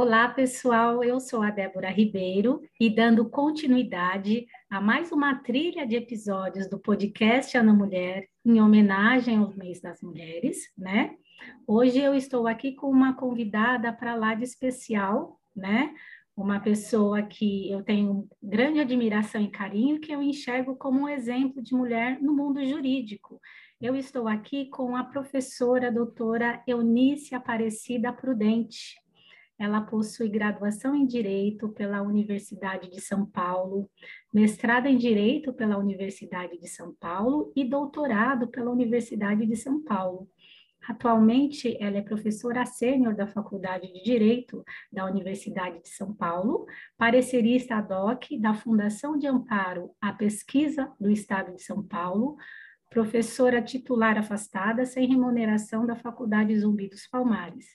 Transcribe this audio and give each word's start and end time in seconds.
Olá, 0.00 0.28
pessoal. 0.28 1.02
Eu 1.02 1.18
sou 1.18 1.42
a 1.42 1.50
Débora 1.50 1.90
Ribeiro 1.90 2.62
e 2.78 2.88
dando 2.88 3.28
continuidade 3.28 4.46
a 4.70 4.80
mais 4.80 5.10
uma 5.10 5.34
trilha 5.42 5.84
de 5.84 5.96
episódios 5.96 6.70
do 6.70 6.78
podcast 6.78 7.58
Ana 7.58 7.72
Mulher, 7.72 8.28
em 8.46 8.62
homenagem 8.62 9.38
ao 9.38 9.52
mês 9.56 9.80
das 9.80 10.00
mulheres, 10.00 10.72
né? 10.78 11.16
Hoje 11.66 11.98
eu 11.98 12.14
estou 12.14 12.46
aqui 12.46 12.76
com 12.76 12.88
uma 12.88 13.14
convidada 13.14 13.92
para 13.92 14.14
lá 14.14 14.34
de 14.34 14.44
especial, 14.44 15.40
né? 15.54 15.92
Uma 16.36 16.60
pessoa 16.60 17.20
que 17.20 17.68
eu 17.68 17.82
tenho 17.82 18.28
grande 18.40 18.78
admiração 18.78 19.40
e 19.40 19.50
carinho, 19.50 19.98
que 19.98 20.12
eu 20.12 20.22
enxergo 20.22 20.76
como 20.76 21.00
um 21.00 21.08
exemplo 21.08 21.60
de 21.60 21.74
mulher 21.74 22.22
no 22.22 22.32
mundo 22.32 22.64
jurídico. 22.64 23.40
Eu 23.80 23.96
estou 23.96 24.28
aqui 24.28 24.70
com 24.70 24.94
a 24.94 25.02
professora 25.02 25.90
doutora 25.90 26.62
Eunice 26.68 27.34
Aparecida 27.34 28.12
Prudente. 28.12 28.94
Ela 29.58 29.80
possui 29.80 30.28
graduação 30.28 30.94
em 30.94 31.04
Direito 31.04 31.68
pela 31.70 32.00
Universidade 32.00 32.88
de 32.88 33.00
São 33.00 33.26
Paulo, 33.26 33.90
mestrado 34.32 34.86
em 34.86 34.96
Direito 34.96 35.52
pela 35.52 35.76
Universidade 35.76 36.58
de 36.58 36.68
São 36.68 36.94
Paulo 36.94 37.52
e 37.56 37.64
doutorado 37.64 38.46
pela 38.48 38.70
Universidade 38.70 39.44
de 39.44 39.56
São 39.56 39.82
Paulo. 39.82 40.28
Atualmente, 40.88 41.76
ela 41.80 41.98
é 41.98 42.02
professora 42.02 42.64
sênior 42.64 43.14
da 43.14 43.26
Faculdade 43.26 43.92
de 43.92 44.02
Direito 44.02 44.64
da 44.90 45.04
Universidade 45.04 45.82
de 45.82 45.88
São 45.88 46.14
Paulo, 46.14 46.64
parecerista 46.96 47.76
ad 47.76 47.92
hoc 47.92 48.38
da 48.40 48.54
Fundação 48.54 49.18
de 49.18 49.26
Amparo 49.26 49.90
à 50.00 50.12
Pesquisa 50.12 50.90
do 50.98 51.10
Estado 51.10 51.54
de 51.54 51.62
São 51.62 51.82
Paulo, 51.82 52.36
professora 52.88 53.60
titular 53.60 54.16
afastada 54.16 54.86
sem 54.86 55.06
remuneração 55.06 55.84
da 55.84 55.94
Faculdade 55.94 56.58
Zumbi 56.58 56.88
dos 56.88 57.06
Palmares. 57.06 57.66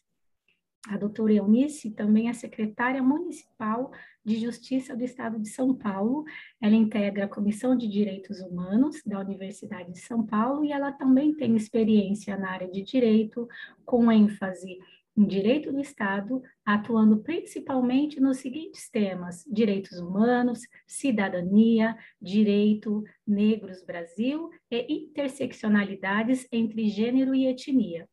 A 0.88 0.98
doutora 0.98 1.32
Eunice 1.32 1.92
também 1.92 2.28
é 2.28 2.34
secretária 2.34 3.02
municipal 3.02 3.90
de 4.24 4.38
Justiça 4.38 4.94
do 4.96 5.04
Estado 5.04 5.40
de 5.40 5.48
São 5.48 5.74
Paulo. 5.74 6.26
Ela 6.62 6.76
integra 6.76 7.24
a 7.24 7.30
Comissão 7.30 7.76
de 7.76 7.88
Direitos 7.88 8.42
Humanos 8.42 9.02
da 9.06 9.20
Universidade 9.20 9.94
de 9.94 10.00
São 10.00 10.26
Paulo 10.26 10.66
e 10.66 10.74
ela 10.74 10.92
também 10.92 11.34
tem 11.34 11.56
experiência 11.56 12.36
na 12.36 12.52
área 12.52 12.70
de 12.70 12.82
direito, 12.82 13.48
com 13.86 14.12
ênfase 14.12 14.78
em 15.16 15.26
direito 15.26 15.72
do 15.72 15.80
Estado, 15.80 16.42
atuando 16.66 17.18
principalmente 17.18 18.20
nos 18.20 18.38
seguintes 18.38 18.90
temas: 18.90 19.46
direitos 19.50 20.00
humanos, 20.00 20.62
cidadania, 20.86 21.98
direito, 22.22 23.04
negros 23.26 23.82
Brasil 23.84 24.50
e 24.70 24.94
interseccionalidades 24.94 26.46
entre 26.52 26.90
gênero 26.90 27.34
e 27.34 27.48
etnia. 27.48 28.06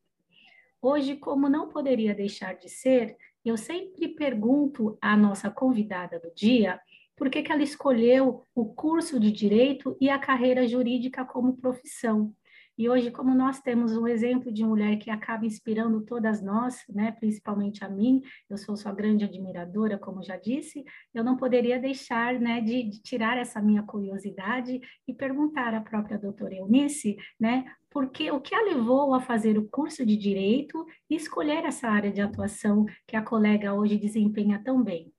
Hoje, 0.81 1.15
como 1.15 1.47
não 1.47 1.69
poderia 1.69 2.15
deixar 2.15 2.55
de 2.55 2.67
ser, 2.67 3.15
eu 3.45 3.55
sempre 3.55 4.07
pergunto 4.07 4.97
à 4.99 5.15
nossa 5.15 5.49
convidada 5.51 6.19
do 6.19 6.33
dia 6.33 6.81
por 7.15 7.29
que, 7.29 7.43
que 7.43 7.51
ela 7.51 7.61
escolheu 7.61 8.43
o 8.55 8.65
curso 8.65 9.19
de 9.19 9.31
direito 9.31 9.95
e 10.01 10.09
a 10.09 10.17
carreira 10.17 10.67
jurídica 10.67 11.23
como 11.23 11.57
profissão. 11.57 12.33
E 12.77 12.89
hoje, 12.89 13.11
como 13.11 13.35
nós 13.35 13.59
temos 13.59 13.95
um 13.95 14.07
exemplo 14.07 14.51
de 14.51 14.63
mulher 14.63 14.97
que 14.97 15.09
acaba 15.09 15.45
inspirando 15.45 16.01
todas 16.01 16.41
nós, 16.41 16.83
né, 16.89 17.11
principalmente 17.11 17.83
a 17.83 17.89
mim, 17.89 18.21
eu 18.49 18.57
sou 18.57 18.75
sua 18.75 18.93
grande 18.93 19.25
admiradora, 19.25 19.97
como 19.97 20.23
já 20.23 20.37
disse, 20.37 20.83
eu 21.13 21.23
não 21.23 21.35
poderia 21.35 21.79
deixar 21.79 22.39
né, 22.39 22.61
de, 22.61 22.83
de 22.83 23.01
tirar 23.01 23.37
essa 23.37 23.61
minha 23.61 23.83
curiosidade 23.83 24.79
e 25.07 25.13
perguntar 25.13 25.73
à 25.73 25.81
própria 25.81 26.17
doutora 26.17 26.55
Eunice, 26.55 27.17
né, 27.39 27.65
porque 27.89 28.31
o 28.31 28.39
que 28.39 28.55
a 28.55 28.61
levou 28.61 29.13
a 29.13 29.19
fazer 29.19 29.57
o 29.57 29.67
curso 29.67 30.05
de 30.05 30.15
Direito 30.15 30.85
e 31.09 31.15
escolher 31.15 31.65
essa 31.65 31.89
área 31.89 32.11
de 32.11 32.21
atuação 32.21 32.85
que 33.05 33.17
a 33.17 33.21
colega 33.21 33.73
hoje 33.73 33.97
desempenha 33.97 34.61
tão 34.63 34.81
bem. 34.81 35.13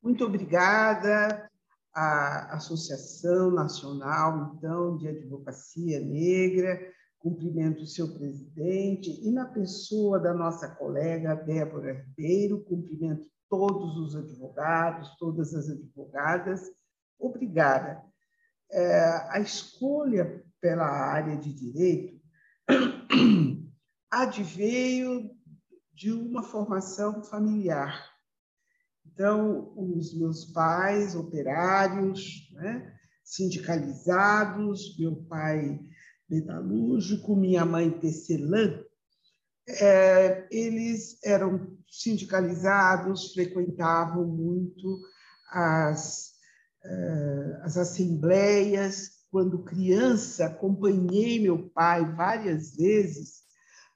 Muito 0.00 0.24
obrigada 0.24 1.50
à 1.94 2.56
Associação 2.56 3.50
Nacional, 3.50 4.54
então, 4.56 4.96
de 4.96 5.08
Advocacia 5.08 6.00
Negra, 6.00 6.78
cumprimento 7.18 7.82
o 7.82 7.86
seu 7.86 8.14
presidente 8.14 9.10
e 9.26 9.30
na 9.30 9.46
pessoa 9.46 10.20
da 10.20 10.32
nossa 10.32 10.68
colega 10.68 11.34
Débora 11.34 11.92
Ribeiro, 11.92 12.64
cumprimento 12.64 13.26
todos 13.48 13.96
os 13.96 14.14
advogados, 14.14 15.16
todas 15.18 15.54
as 15.54 15.68
advogadas. 15.68 16.62
Obrigada. 17.18 18.02
É, 18.70 19.30
a 19.30 19.40
escolha 19.40 20.44
pela 20.60 20.86
área 20.86 21.36
de 21.36 21.52
direito 21.52 22.20
adveio 24.10 25.30
de 25.92 26.12
uma 26.12 26.42
formação 26.42 27.24
familiar. 27.24 28.17
Então, 29.18 29.72
os 29.76 30.16
meus 30.16 30.44
pais, 30.44 31.16
operários, 31.16 32.48
né, 32.52 32.94
sindicalizados, 33.24 34.96
meu 34.96 35.16
pai 35.24 35.80
metalúrgico, 36.30 37.34
minha 37.34 37.64
mãe 37.64 37.90
tecelã, 37.90 38.80
é, 39.66 40.46
eles 40.52 41.18
eram 41.24 41.76
sindicalizados, 41.90 43.32
frequentavam 43.32 44.24
muito 44.24 45.00
as, 45.50 46.34
é, 46.84 47.60
as 47.62 47.76
assembleias. 47.76 49.18
Quando 49.32 49.64
criança, 49.64 50.46
acompanhei 50.46 51.40
meu 51.40 51.68
pai 51.70 52.04
várias 52.14 52.76
vezes 52.76 53.47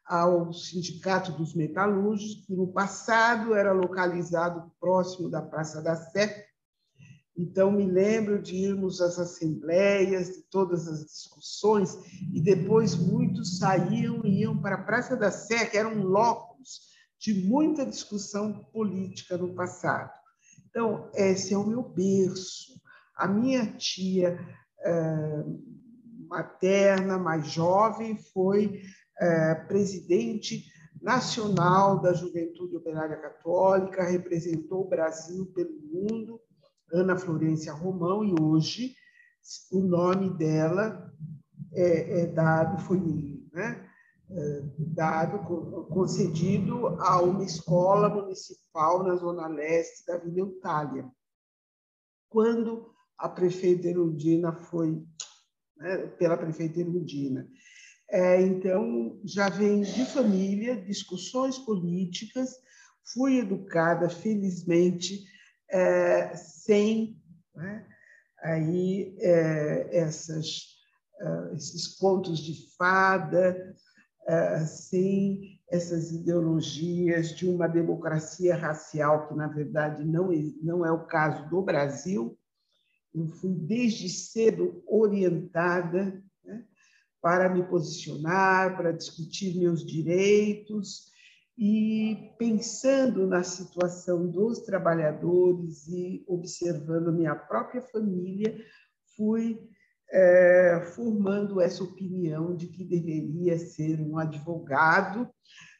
ao 0.06 0.52
Sindicato 0.52 1.32
dos 1.32 1.54
Metalúrgicos, 1.54 2.44
que 2.46 2.54
no 2.54 2.72
passado 2.72 3.54
era 3.54 3.72
localizado 3.72 4.70
próximo 4.80 5.30
da 5.30 5.40
Praça 5.40 5.80
da 5.80 5.96
Sé. 5.96 6.46
Então, 7.36 7.72
me 7.72 7.86
lembro 7.86 8.42
de 8.42 8.56
irmos 8.56 9.00
às 9.00 9.18
assembleias, 9.18 10.28
de 10.28 10.42
todas 10.50 10.86
as 10.86 11.04
discussões, 11.04 11.96
e 12.32 12.40
depois 12.40 12.94
muitos 12.94 13.58
saíam 13.58 14.20
e 14.24 14.40
iam 14.40 14.60
para 14.60 14.74
a 14.74 14.82
Praça 14.82 15.16
da 15.16 15.30
Sé, 15.30 15.64
que 15.66 15.78
era 15.78 15.88
um 15.88 16.02
locus 16.02 16.92
de 17.18 17.46
muita 17.46 17.86
discussão 17.86 18.64
política 18.72 19.38
no 19.38 19.54
passado. 19.54 20.10
Então, 20.68 21.10
esse 21.14 21.54
é 21.54 21.58
o 21.58 21.66
meu 21.66 21.82
berço. 21.82 22.80
A 23.16 23.28
minha 23.28 23.66
tia 23.76 24.38
materna, 26.28 27.18
mais 27.18 27.46
jovem, 27.46 28.16
foi 28.16 28.82
presidente 29.66 30.64
nacional 31.00 32.00
da 32.00 32.12
Juventude 32.12 32.76
Operária 32.76 33.16
Católica, 33.16 34.04
representou 34.04 34.82
o 34.82 34.88
Brasil 34.88 35.46
pelo 35.54 35.80
mundo, 35.82 36.40
Ana 36.92 37.16
Florência 37.16 37.72
Romão, 37.72 38.24
e 38.24 38.34
hoje 38.40 38.94
o 39.72 39.80
nome 39.80 40.30
dela 40.36 41.12
é, 41.72 42.20
é 42.20 42.26
dado, 42.26 42.80
foi 42.82 42.98
né, 43.52 43.88
é, 44.30 44.62
dado, 44.78 45.40
concedido 45.88 46.88
a 47.00 47.20
uma 47.20 47.44
escola 47.44 48.08
municipal 48.08 49.02
na 49.02 49.16
zona 49.16 49.46
leste 49.48 50.06
da 50.06 50.18
Vila 50.18 50.38
Eutália. 50.38 51.10
Quando 52.28 52.92
a 53.18 53.28
prefeita 53.28 53.88
Erundina 53.88 54.52
foi 54.52 55.04
né, 55.76 56.06
pela 56.18 56.36
prefeita 56.36 56.80
Erundina. 56.80 57.48
É, 58.12 58.38
então, 58.42 59.18
já 59.24 59.48
vem 59.48 59.80
de 59.80 60.04
família, 60.04 60.76
discussões 60.76 61.58
políticas, 61.58 62.50
fui 63.14 63.38
educada, 63.38 64.06
felizmente, 64.10 65.24
é, 65.70 66.36
sem 66.36 67.18
né, 67.54 67.86
aí, 68.42 69.16
é, 69.18 69.96
essas, 69.96 70.76
é, 71.18 71.54
esses 71.54 71.96
contos 71.96 72.40
de 72.40 72.76
fada, 72.76 73.74
é, 74.28 74.58
sem 74.66 75.58
essas 75.70 76.12
ideologias 76.12 77.34
de 77.34 77.48
uma 77.48 77.66
democracia 77.66 78.54
racial, 78.54 79.26
que, 79.26 79.34
na 79.34 79.46
verdade, 79.46 80.04
não 80.04 80.30
é, 80.30 80.36
não 80.62 80.84
é 80.84 80.92
o 80.92 81.06
caso 81.06 81.48
do 81.48 81.62
Brasil, 81.62 82.38
eu 83.14 83.26
fui 83.26 83.54
desde 83.54 84.10
cedo 84.10 84.84
orientada 84.86 86.22
para 87.22 87.48
me 87.48 87.62
posicionar, 87.62 88.76
para 88.76 88.92
discutir 88.92 89.56
meus 89.56 89.86
direitos 89.86 91.12
e 91.56 92.32
pensando 92.36 93.26
na 93.26 93.44
situação 93.44 94.28
dos 94.28 94.60
trabalhadores 94.60 95.86
e 95.86 96.24
observando 96.26 97.12
minha 97.12 97.36
própria 97.36 97.80
família, 97.80 98.52
fui 99.16 99.60
é, 100.10 100.82
formando 100.96 101.60
essa 101.60 101.84
opinião 101.84 102.56
de 102.56 102.66
que 102.66 102.84
deveria 102.84 103.56
ser 103.56 104.00
um 104.00 104.18
advogado, 104.18 105.30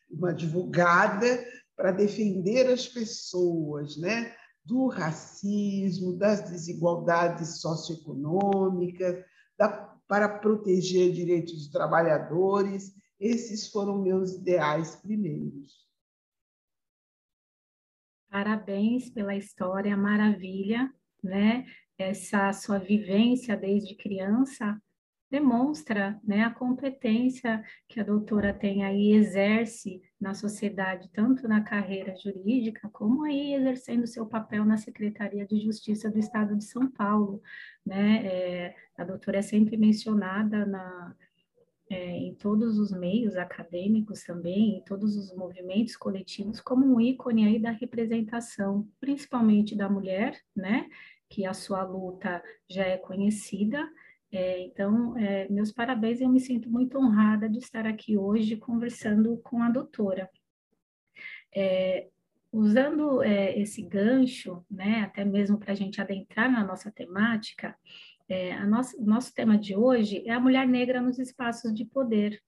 uma 0.09 0.31
advogada 0.31 1.45
para 1.77 1.91
defender 1.91 2.71
as 2.71 2.87
pessoas, 2.87 3.97
né? 3.97 4.33
do 4.65 4.87
racismo, 4.87 6.17
das 6.17 6.49
desigualdades 6.49 7.61
socioeconômicas, 7.61 9.25
da, 9.59 9.93
para 10.12 10.29
proteger 10.29 11.11
direitos 11.11 11.55
dos 11.55 11.69
trabalhadores. 11.69 12.94
Esses 13.19 13.69
foram 13.73 14.03
meus 14.03 14.35
ideais 14.35 14.94
primeiros. 14.94 15.88
Parabéns 18.31 19.09
pela 19.09 19.35
história, 19.35 19.97
maravilha, 19.97 20.93
né? 21.25 21.64
Essa 21.97 22.53
sua 22.53 22.79
vivência 22.79 23.56
desde 23.56 23.94
criança 23.94 24.79
demonstra 25.31 26.20
né, 26.23 26.43
a 26.43 26.50
competência 26.53 27.64
que 27.88 27.99
a 27.99 28.05
doutora 28.05 28.53
tem 28.53 28.85
aí, 28.85 29.14
exerce 29.14 30.03
na 30.23 30.35
sociedade, 30.35 31.11
tanto 31.13 31.49
na 31.49 31.61
carreira 31.61 32.15
jurídica, 32.17 32.89
como 32.93 33.25
aí 33.25 33.55
exercendo 33.55 34.07
seu 34.07 34.25
papel 34.25 34.65
na 34.65 34.77
Secretaria 34.77 35.45
de 35.45 35.59
Justiça 35.59 36.09
do 36.09 36.17
Estado 36.17 36.57
de 36.57 36.63
São 36.63 36.89
Paulo. 36.89 37.43
Né? 37.85 38.25
É, 38.25 38.77
a 38.97 39.03
doutora 39.03 39.39
é 39.39 39.43
sempre 39.43 39.77
mencionada 39.77 40.65
na, 40.65 41.17
é, 41.91 42.11
em 42.11 42.37
todos 42.37 42.79
os 42.79 42.93
meios 42.93 43.35
acadêmicos 43.35 44.23
também, 44.23 44.79
em 44.79 44.85
todos 44.85 45.17
os 45.17 45.35
movimentos 45.35 45.97
coletivos, 45.97 46.61
como 46.61 46.87
um 46.87 47.01
ícone 47.01 47.45
aí 47.45 47.59
da 47.59 47.73
representação, 47.73 48.89
principalmente 49.01 49.75
da 49.75 49.91
mulher, 49.91 50.41
né? 50.55 50.89
que 51.29 51.45
a 51.45 51.55
sua 51.55 51.83
luta 51.83 52.41
já 52.69 52.85
é 52.85 52.97
conhecida, 52.97 53.89
é, 54.32 54.61
então, 54.61 55.17
é, 55.19 55.46
meus 55.50 55.70
parabéns, 55.70 56.23
eu 56.23 56.29
me 56.29 56.40
sinto 56.40 56.70
muito 56.70 56.96
honrada 56.96 57.50
de 57.50 57.58
estar 57.58 57.87
aqui 57.87 58.17
hoje 58.17 58.56
conversando 58.56 59.37
com 59.44 59.62
a 59.62 59.69
doutora. 59.69 60.31
É, 61.55 62.08
usando 62.50 63.23
é, 63.23 63.58
esse 63.58 63.82
gancho, 63.82 64.64
né, 64.70 65.02
até 65.02 65.23
mesmo 65.23 65.58
para 65.58 65.73
a 65.73 65.75
gente 65.76 66.00
adentrar 66.00 66.50
na 66.50 66.64
nossa 66.64 66.90
temática, 66.90 67.76
é, 68.26 68.55
a 68.55 68.67
nossa, 68.67 68.96
o 68.96 69.05
nosso 69.05 69.34
tema 69.34 69.58
de 69.58 69.76
hoje 69.76 70.23
é 70.26 70.31
a 70.32 70.40
mulher 70.40 70.67
negra 70.67 71.02
nos 71.02 71.19
espaços 71.19 71.75
de 71.75 71.85
poder. 71.85 72.40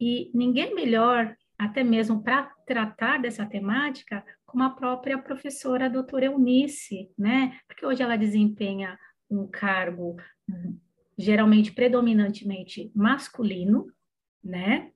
E 0.00 0.30
ninguém 0.32 0.76
melhor, 0.76 1.36
até 1.58 1.82
mesmo 1.82 2.22
para 2.22 2.52
tratar 2.64 3.18
dessa 3.18 3.44
temática, 3.44 4.24
como 4.46 4.62
a 4.62 4.70
própria 4.70 5.18
professora 5.18 5.90
doutora 5.90 6.26
Eunice, 6.26 7.10
né? 7.18 7.58
Porque 7.66 7.84
hoje 7.84 8.00
ela 8.00 8.16
desempenha 8.16 8.96
um 9.28 9.48
cargo 9.48 10.16
geralmente 11.20 11.72
predominantemente 11.72 12.90
masculino, 12.94 13.86
né? 14.42 14.90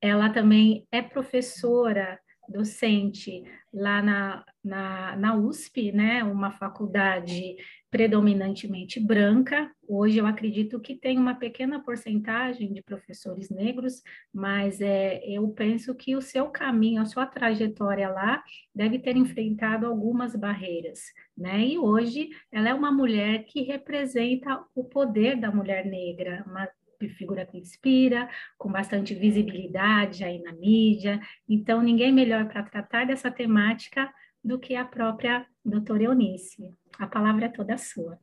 Ela 0.00 0.30
também 0.30 0.86
é 0.90 1.02
professora 1.02 2.18
docente 2.48 3.42
lá 3.72 4.02
na, 4.02 4.44
na, 4.64 5.16
na 5.16 5.34
USP, 5.36 5.92
né? 5.92 6.24
Uma 6.24 6.50
faculdade 6.50 7.56
predominantemente 7.90 9.00
branca. 9.00 9.70
Hoje 9.88 10.18
eu 10.18 10.26
acredito 10.26 10.80
que 10.80 10.94
tem 10.94 11.18
uma 11.18 11.34
pequena 11.34 11.82
porcentagem 11.82 12.72
de 12.72 12.82
professores 12.82 13.48
negros, 13.48 14.02
mas 14.34 14.80
é, 14.80 15.24
eu 15.26 15.48
penso 15.48 15.94
que 15.94 16.16
o 16.16 16.20
seu 16.20 16.48
caminho, 16.48 17.00
a 17.00 17.06
sua 17.06 17.26
trajetória 17.26 18.08
lá 18.08 18.42
deve 18.74 18.98
ter 18.98 19.16
enfrentado 19.16 19.86
algumas 19.86 20.34
barreiras, 20.34 21.00
né? 21.36 21.64
E 21.64 21.78
hoje 21.78 22.28
ela 22.52 22.68
é 22.68 22.74
uma 22.74 22.92
mulher 22.92 23.44
que 23.44 23.62
representa 23.62 24.62
o 24.74 24.84
poder 24.84 25.36
da 25.36 25.50
mulher 25.50 25.86
negra, 25.86 26.44
uma 26.46 26.68
figura 26.98 27.46
que 27.46 27.58
inspira, 27.58 28.28
com 28.56 28.70
bastante 28.70 29.14
visibilidade 29.14 30.24
aí 30.24 30.42
na 30.42 30.52
mídia. 30.52 31.20
Então, 31.48 31.82
ninguém 31.82 32.12
melhor 32.12 32.48
para 32.48 32.62
tratar 32.62 33.06
dessa 33.06 33.30
temática 33.30 34.12
do 34.42 34.58
que 34.58 34.74
a 34.74 34.84
própria 34.84 35.46
doutora 35.64 36.04
Eunice. 36.04 36.74
A 36.98 37.06
palavra 37.06 37.46
é 37.46 37.48
toda 37.48 37.76
sua. 37.76 38.18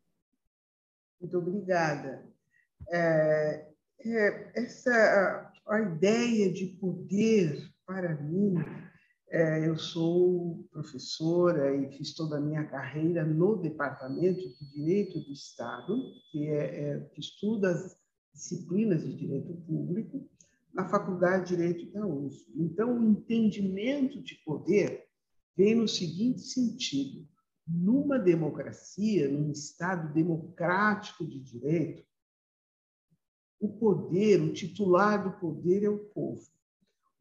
Muito 1.20 1.38
obrigada. 1.38 2.26
É, 2.90 3.68
é, 4.00 4.52
essa 4.56 5.52
a 5.68 5.80
ideia 5.82 6.52
de 6.52 6.68
poder 6.68 7.72
para 7.86 8.16
mim, 8.16 8.56
é, 9.30 9.68
eu 9.68 9.78
sou 9.78 10.68
professora 10.72 11.76
e 11.76 11.92
fiz 11.98 12.14
toda 12.14 12.38
a 12.38 12.42
minha 12.42 12.66
carreira 12.66 13.26
no 13.26 13.58
Departamento 13.58 14.42
de 14.42 14.72
Direito 14.74 15.20
do 15.20 15.32
Estado, 15.32 15.96
que, 16.32 16.48
é, 16.48 16.92
é 16.92 17.00
que 17.14 17.20
estuda 17.20 17.72
as 17.72 17.98
disciplinas 18.34 19.04
de 19.04 19.16
direito 19.16 19.54
público, 19.54 20.28
na 20.74 20.90
Faculdade 20.90 21.50
de 21.50 21.56
Direito 21.56 21.92
da 21.92 22.06
USP. 22.06 22.52
Então, 22.56 22.98
o 22.98 23.04
entendimento 23.04 24.22
de 24.22 24.36
poder 24.44 25.06
vem 25.56 25.76
no 25.76 25.88
seguinte 25.88 26.42
sentido: 26.42 27.28
numa 27.68 28.18
democracia, 28.18 29.30
num 29.30 29.52
Estado 29.52 30.12
democrático 30.14 31.26
de 31.26 31.40
direito, 31.40 32.04
o 33.60 33.70
poder, 33.70 34.42
o 34.42 34.52
titular 34.52 35.24
do 35.24 35.40
poder 35.40 35.84
é 35.84 35.90
o 35.90 36.00
povo. 36.00 36.52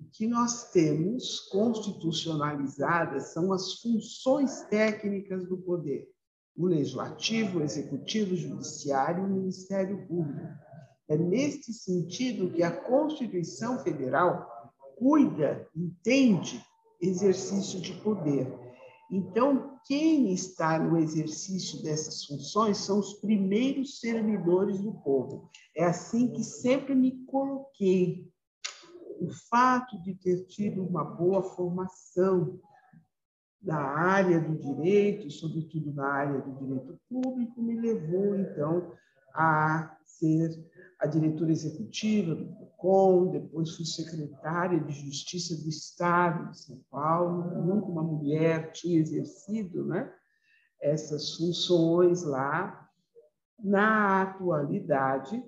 O 0.00 0.04
que 0.10 0.26
nós 0.26 0.72
temos 0.72 1.38
constitucionalizadas 1.50 3.32
são 3.32 3.52
as 3.52 3.74
funções 3.80 4.62
técnicas 4.62 5.46
do 5.46 5.58
poder: 5.58 6.10
o 6.56 6.66
legislativo, 6.66 7.58
o 7.58 7.62
executivo, 7.62 8.32
o 8.32 8.36
judiciário 8.36 9.22
e 9.22 9.26
o 9.26 9.30
Ministério 9.30 10.04
Público. 10.08 10.71
É 11.08 11.16
neste 11.16 11.72
sentido 11.72 12.50
que 12.52 12.62
a 12.62 12.70
Constituição 12.70 13.78
Federal 13.80 14.48
cuida, 14.96 15.68
entende 15.74 16.64
exercício 17.00 17.80
de 17.80 17.92
poder. 18.02 18.46
Então, 19.10 19.78
quem 19.84 20.32
está 20.32 20.78
no 20.78 20.96
exercício 20.96 21.82
dessas 21.82 22.24
funções 22.24 22.78
são 22.78 23.00
os 23.00 23.14
primeiros 23.14 23.98
servidores 23.98 24.80
do 24.80 24.92
povo. 24.92 25.50
É 25.76 25.84
assim 25.84 26.32
que 26.32 26.44
sempre 26.44 26.94
me 26.94 27.24
coloquei. 27.26 28.30
O 29.20 29.28
fato 29.50 30.00
de 30.02 30.14
ter 30.14 30.46
tido 30.46 30.82
uma 30.82 31.04
boa 31.04 31.42
formação 31.42 32.60
na 33.62 33.78
área 33.78 34.40
do 34.40 34.56
direito, 34.56 35.30
sobretudo 35.30 35.92
na 35.92 36.06
área 36.06 36.40
do 36.40 36.52
direito 36.58 36.98
público, 37.08 37.62
me 37.62 37.78
levou, 37.78 38.34
então, 38.36 38.92
a 39.34 39.96
ser 40.04 40.50
a 41.02 41.06
diretora 41.08 41.50
executiva 41.50 42.32
do 42.32 42.46
PROCON, 42.46 43.32
depois 43.32 43.74
fui 43.74 43.84
secretária 43.84 44.78
de 44.78 44.92
Justiça 44.92 45.60
do 45.60 45.68
Estado 45.68 46.52
de 46.52 46.60
São 46.60 46.80
Paulo. 46.88 47.60
Nunca 47.60 47.86
uma 47.88 48.04
mulher 48.04 48.70
tinha 48.70 49.00
exercido 49.00 49.84
né, 49.84 50.08
essas 50.80 51.34
funções 51.34 52.22
lá. 52.22 52.88
Na 53.58 54.22
atualidade, 54.22 55.42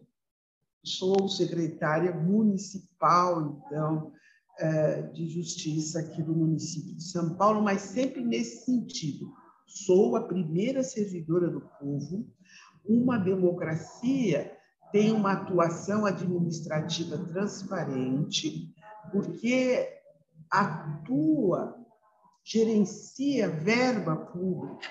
sou 0.84 1.28
secretária 1.28 2.12
municipal, 2.12 3.62
então, 3.66 4.12
é, 4.58 5.02
de 5.02 5.28
Justiça 5.28 6.00
aqui 6.00 6.20
do 6.20 6.34
município 6.34 6.96
de 6.96 7.02
São 7.04 7.36
Paulo, 7.36 7.62
mas 7.62 7.80
sempre 7.80 8.24
nesse 8.24 8.64
sentido. 8.64 9.32
Sou 9.66 10.16
a 10.16 10.26
primeira 10.26 10.82
servidora 10.82 11.48
do 11.48 11.60
povo, 11.60 12.28
uma 12.84 13.18
democracia 13.18 14.52
tem 14.94 15.10
uma 15.10 15.32
atuação 15.32 16.06
administrativa 16.06 17.18
transparente, 17.18 18.72
porque 19.10 19.92
atua, 20.48 21.76
gerencia 22.44 23.48
verba 23.48 24.14
pública. 24.14 24.88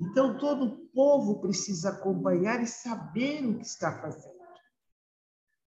Então, 0.00 0.38
todo 0.38 0.64
o 0.64 0.76
povo 0.94 1.42
precisa 1.42 1.90
acompanhar 1.90 2.62
e 2.62 2.66
saber 2.66 3.44
o 3.44 3.58
que 3.58 3.66
está 3.66 4.00
fazendo. 4.00 4.38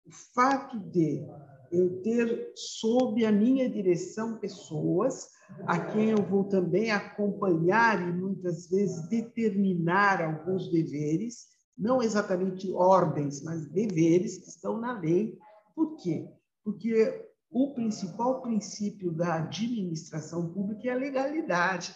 O 0.04 0.12
fato 0.34 0.78
de 0.78 1.26
eu 1.72 2.02
ter 2.02 2.52
sob 2.54 3.24
a 3.24 3.32
minha 3.32 3.70
direção 3.70 4.36
pessoas 4.36 5.30
a 5.66 5.80
quem 5.80 6.10
eu 6.10 6.22
vou 6.22 6.44
também 6.44 6.90
acompanhar 6.90 8.06
e 8.06 8.12
muitas 8.12 8.68
vezes 8.68 9.08
determinar 9.08 10.20
alguns 10.20 10.70
deveres, 10.70 11.55
não 11.76 12.02
exatamente 12.02 12.72
ordens, 12.72 13.42
mas 13.42 13.66
deveres 13.66 14.38
que 14.38 14.48
estão 14.48 14.78
na 14.78 14.98
lei. 14.98 15.38
Por 15.74 15.96
quê? 15.96 16.28
Porque 16.64 17.26
o 17.50 17.74
principal 17.74 18.40
princípio 18.40 19.12
da 19.12 19.34
administração 19.34 20.52
pública 20.52 20.88
é 20.88 20.92
a 20.92 20.96
legalidade. 20.96 21.94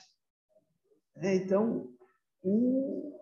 É, 1.16 1.34
então, 1.34 1.88
o 2.42 3.12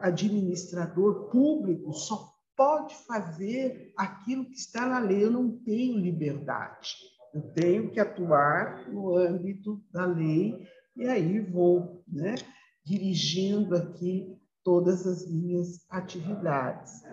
administrador 0.00 1.30
público 1.30 1.92
só 1.94 2.30
pode 2.56 2.94
fazer 3.06 3.92
aquilo 3.96 4.44
que 4.44 4.56
está 4.56 4.86
na 4.86 4.98
lei. 4.98 5.24
Eu 5.24 5.30
não 5.30 5.50
tenho 5.50 5.98
liberdade. 5.98 6.94
Eu 7.32 7.42
tenho 7.52 7.90
que 7.90 7.98
atuar 7.98 8.88
no 8.92 9.16
âmbito 9.16 9.82
da 9.90 10.04
lei 10.04 10.68
e 10.96 11.08
aí 11.08 11.40
vou 11.40 12.04
né, 12.06 12.36
dirigindo 12.84 13.74
aqui 13.74 14.38
todas 14.64 15.06
as 15.06 15.30
minhas 15.30 15.84
atividades. 15.90 17.04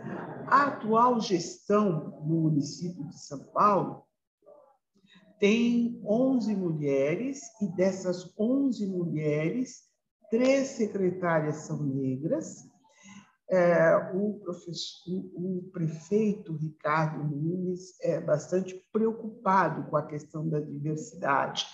A 0.48 0.67
atual 0.67 1.20
gestão 1.20 2.22
no 2.25 2.41
município 2.41 3.05
de 3.10 3.20
São 3.20 3.43
Paulo 3.53 4.03
tem 5.39 6.00
11 6.05 6.55
mulheres, 6.55 7.41
e 7.62 7.67
dessas 7.75 8.31
11 8.39 8.86
mulheres, 8.88 9.81
três 10.29 10.70
secretárias 10.70 11.58
são 11.58 11.84
negras. 11.84 12.63
É, 13.50 14.12
o, 14.13 14.39
o 15.36 15.70
prefeito 15.74 16.55
Ricardo 16.55 17.24
Nunes 17.24 18.00
é 18.01 18.22
bastante 18.22 18.75
preocupado 18.93 19.89
com 19.89 19.98
a 19.98 20.05
questão 20.05 20.48
da 20.48 20.60
diversidade. 20.60 21.65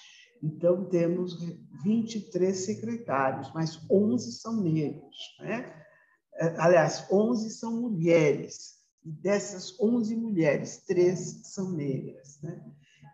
Então, 0.41 0.85
temos 0.85 1.37
23 1.83 2.55
secretários, 2.55 3.51
mas 3.53 3.79
11 3.89 4.31
são 4.33 4.61
negros. 4.61 5.15
Né? 5.39 5.73
É, 6.35 6.55
aliás, 6.59 7.07
11 7.11 7.49
são 7.51 7.81
mulheres, 7.81 8.77
e 9.03 9.11
dessas 9.11 9.79
11 9.79 10.15
mulheres, 10.15 10.83
três 10.85 11.41
são 11.53 11.71
negras. 11.71 12.39
Né? 12.41 12.63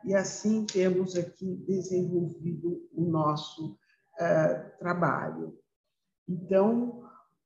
E 0.06 0.13
assim 0.13 0.65
temos 0.65 1.15
aqui 1.15 1.56
desenvolvido 1.68 2.82
o 2.94 3.06
nosso 3.06 3.74
uh, 3.74 4.77
trabalho. 4.80 5.58
Então, 6.27 7.03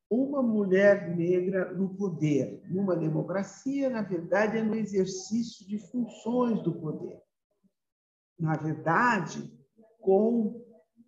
uma 0.10 0.42
mulher 0.42 1.16
negra 1.16 1.74
no 1.74 1.90
poder, 1.96 2.64
numa 2.70 2.96
democracia, 2.96 3.90
na 3.90 4.02
verdade, 4.02 4.58
é 4.58 4.64
no 4.64 4.76
exercício 4.76 5.68
de 5.68 5.78
funções 5.78 6.64
do 6.64 6.74
poder. 6.74 7.22
Na 8.40 8.56
verdade, 8.56 9.57
com 10.00 10.64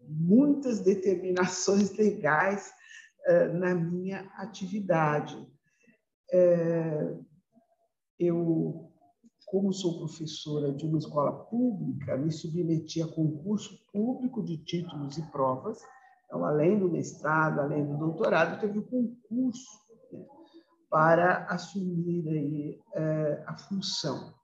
muitas 0.10 0.80
determinações 0.80 1.96
legais 1.96 2.72
uh, 3.28 3.58
na 3.58 3.74
minha 3.76 4.22
atividade. 4.36 5.36
Uh, 6.34 7.26
eu, 8.20 8.92
como 9.46 9.74
sou 9.74 10.00
professora 10.00 10.74
de 10.74 10.86
uma 10.86 10.98
escola 10.98 11.32
pública, 11.32 12.18
me 12.18 12.32
submeti 12.32 13.02
a 13.02 13.08
concurso 13.08 13.80
público 13.92 14.44
de 14.44 14.58
títulos 14.58 15.18
e 15.18 15.32
provas. 15.32 15.80
Então, 16.26 16.46
além 16.46 16.78
do 16.78 16.90
mestrado, 16.90 17.60
além 17.60 17.86
do 17.86 17.98
doutorado, 17.98 18.60
teve 18.60 18.78
um 18.78 18.84
concurso 18.84 19.68
né, 20.12 20.24
para 20.90 21.46
assumir 21.46 22.28
aí, 22.28 22.80
uh, 22.96 23.44
a 23.48 23.58
função. 23.58 24.39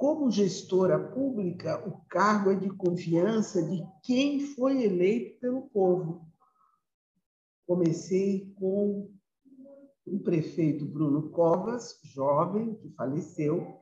Como 0.00 0.30
gestora 0.30 0.98
pública, 0.98 1.86
o 1.86 2.00
cargo 2.08 2.52
é 2.52 2.54
de 2.54 2.70
confiança 2.70 3.62
de 3.62 3.86
quem 4.02 4.40
foi 4.40 4.82
eleito 4.82 5.38
pelo 5.40 5.68
povo. 5.68 6.26
Comecei 7.66 8.50
com 8.58 9.12
o 10.06 10.18
prefeito 10.20 10.86
Bruno 10.86 11.28
Covas, 11.28 12.00
jovem, 12.02 12.76
que 12.76 12.88
faleceu, 12.94 13.76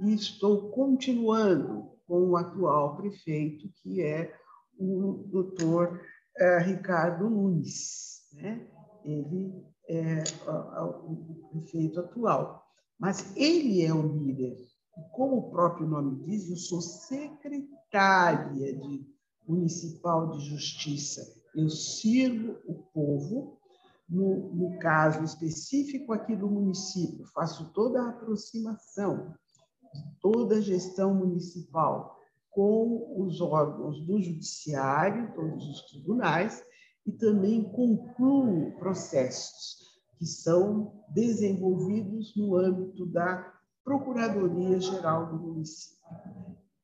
e 0.00 0.12
estou 0.12 0.70
continuando 0.70 1.96
com 2.06 2.28
o 2.28 2.36
atual 2.36 2.98
prefeito, 2.98 3.66
que 3.82 4.02
é 4.02 4.36
o 4.78 5.24
doutor 5.28 5.98
eh, 6.36 6.58
Ricardo 6.58 7.30
Nunes. 7.30 8.28
Né? 8.34 8.68
Ele 9.02 9.64
é 9.88 10.24
o 10.46 11.48
prefeito 11.52 12.00
atual. 12.00 12.62
Mas 12.98 13.34
ele 13.34 13.82
é 13.82 13.94
o 13.94 14.06
líder 14.06 14.73
como 15.12 15.38
o 15.38 15.50
próprio 15.50 15.86
nome 15.86 16.22
diz, 16.24 16.48
eu 16.48 16.56
sou 16.56 16.80
secretária 16.80 18.76
de 18.78 19.06
municipal 19.46 20.30
de 20.30 20.40
justiça. 20.40 21.22
Eu 21.54 21.68
sirvo 21.68 22.56
o 22.66 22.74
povo, 22.92 23.58
no, 24.08 24.54
no 24.54 24.78
caso 24.78 25.22
específico 25.22 26.12
aqui 26.12 26.34
do 26.36 26.48
município, 26.48 27.26
faço 27.26 27.72
toda 27.72 28.02
a 28.02 28.08
aproximação 28.10 29.34
de 29.92 30.02
toda 30.20 30.56
a 30.56 30.60
gestão 30.60 31.14
municipal 31.14 32.18
com 32.50 33.20
os 33.20 33.40
órgãos 33.40 34.00
do 34.06 34.20
judiciário, 34.20 35.32
todos 35.34 35.68
os 35.68 35.82
tribunais, 35.90 36.62
e 37.06 37.12
também 37.12 37.64
concluo 37.64 38.72
processos 38.78 39.84
que 40.18 40.26
são 40.26 41.04
desenvolvidos 41.08 42.34
no 42.36 42.56
âmbito 42.56 43.06
da 43.06 43.53
Procuradoria-Geral 43.84 45.26
do 45.26 45.36
município. 45.36 46.02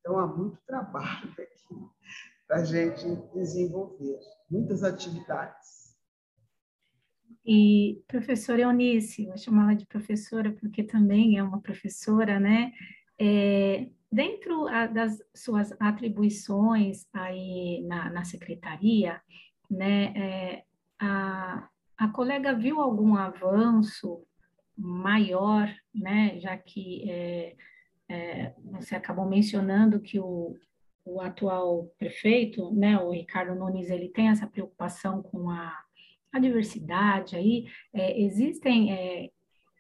Então, 0.01 0.19
há 0.19 0.27
muito 0.27 0.59
trabalho 0.67 1.31
aqui 1.39 1.91
para 2.47 2.59
a 2.59 2.65
gente 2.65 3.05
desenvolver, 3.33 4.19
muitas 4.51 4.83
atividades. 4.83 5.97
E, 7.47 8.03
professora 8.07 8.63
Eunice, 8.63 9.27
vou 9.27 9.39
chamá-la 9.39 9.75
de 9.75 9.87
professora 9.87 10.53
porque 10.53 10.83
também 10.83 11.39
é 11.39 11.43
uma 11.43 11.61
professora, 11.61 12.39
né? 12.39 12.73
É, 13.19 13.89
dentro 14.11 14.67
a, 14.67 14.87
das 14.87 15.19
suas 15.35 15.73
atribuições 15.79 17.07
aí 17.13 17.83
na, 17.87 18.11
na 18.11 18.25
secretaria, 18.25 19.21
né, 19.71 20.13
é, 20.17 20.65
a, 20.99 21.69
a 21.97 22.09
colega 22.09 22.53
viu 22.53 22.81
algum 22.81 23.15
avanço 23.15 24.27
maior, 24.81 25.69
né, 25.95 26.39
já 26.41 26.57
que 26.57 27.09
é, 27.11 27.57
é, 28.09 28.55
você 28.65 28.97
acabou 28.97 29.27
mencionando 29.29 30.01
que 30.01 30.19
o, 30.19 30.57
o 31.05 31.21
atual 31.21 31.93
prefeito, 31.99 32.75
né, 32.75 32.99
o 32.99 33.11
Ricardo 33.11 33.55
Nunes, 33.55 33.91
ele 33.91 34.09
tem 34.09 34.29
essa 34.29 34.47
preocupação 34.47 35.23
com 35.23 35.51
a, 35.51 35.79
a 36.33 36.39
diversidade 36.39 37.37
aí, 37.37 37.67
é, 37.93 38.21
existem 38.21 38.93
é, 38.93 39.31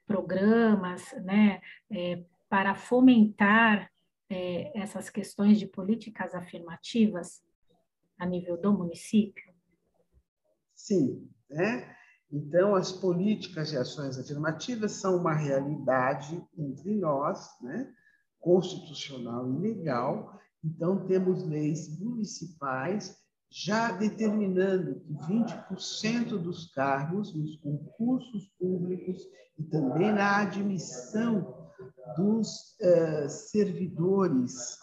programas, 0.06 1.12
né, 1.24 1.60
é, 1.90 2.22
para 2.48 2.74
fomentar 2.74 3.90
é, 4.28 4.78
essas 4.78 5.08
questões 5.08 5.58
de 5.58 5.66
políticas 5.66 6.34
afirmativas 6.34 7.42
a 8.18 8.26
nível 8.26 8.56
do 8.56 8.72
município? 8.72 9.50
Sim, 10.74 11.28
né? 11.48 11.96
Então, 12.32 12.76
as 12.76 12.92
políticas 12.92 13.70
de 13.70 13.76
ações 13.76 14.18
afirmativas 14.18 14.92
são 14.92 15.16
uma 15.16 15.34
realidade 15.34 16.40
entre 16.56 16.94
nós, 16.94 17.48
né? 17.60 17.92
constitucional 18.38 19.52
e 19.52 19.58
legal. 19.58 20.38
Então, 20.64 21.06
temos 21.06 21.42
leis 21.44 21.98
municipais 21.98 23.18
já 23.50 23.90
determinando 23.90 25.00
que 25.00 25.12
20% 25.12 26.38
dos 26.38 26.72
cargos 26.72 27.34
nos 27.34 27.56
concursos 27.56 28.48
públicos 28.58 29.26
e 29.58 29.64
também 29.64 30.12
na 30.12 30.42
admissão 30.42 31.68
dos 32.16 32.76
uh, 32.80 33.28
servidores 33.28 34.78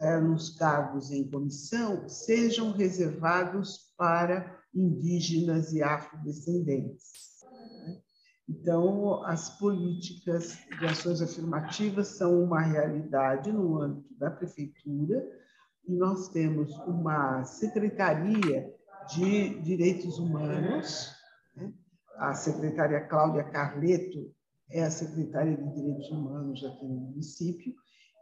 uh, 0.00 0.20
nos 0.20 0.50
cargos 0.56 1.12
em 1.12 1.30
comissão 1.30 2.08
sejam 2.08 2.72
reservados 2.72 3.94
para 3.96 4.57
indígenas 4.74 5.72
e 5.72 5.82
afrodescendentes. 5.82 7.28
Então, 8.48 9.22
as 9.24 9.58
políticas 9.58 10.58
de 10.78 10.86
ações 10.86 11.20
afirmativas 11.20 12.08
são 12.08 12.42
uma 12.42 12.60
realidade 12.60 13.52
no 13.52 13.80
âmbito 13.80 14.14
da 14.18 14.30
prefeitura 14.30 15.22
e 15.86 15.94
nós 15.94 16.28
temos 16.28 16.74
uma 16.86 17.44
secretaria 17.44 18.72
de 19.14 19.60
direitos 19.60 20.18
humanos, 20.18 21.12
né? 21.54 21.72
a 22.16 22.34
secretária 22.34 23.06
Cláudia 23.06 23.44
Carleto 23.44 24.32
é 24.70 24.82
a 24.82 24.90
secretária 24.90 25.56
de 25.56 25.74
direitos 25.74 26.10
humanos 26.10 26.64
aqui 26.64 26.86
no 26.86 26.94
município, 26.94 27.74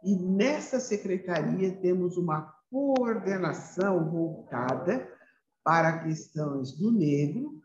e 0.03 0.15
nessa 0.15 0.79
secretaria 0.79 1.75
temos 1.81 2.17
uma 2.17 2.53
coordenação 2.69 4.09
voltada 4.09 5.07
para 5.67 6.01
questões 6.01 6.71
do 6.71 6.93
negro, 6.93 7.61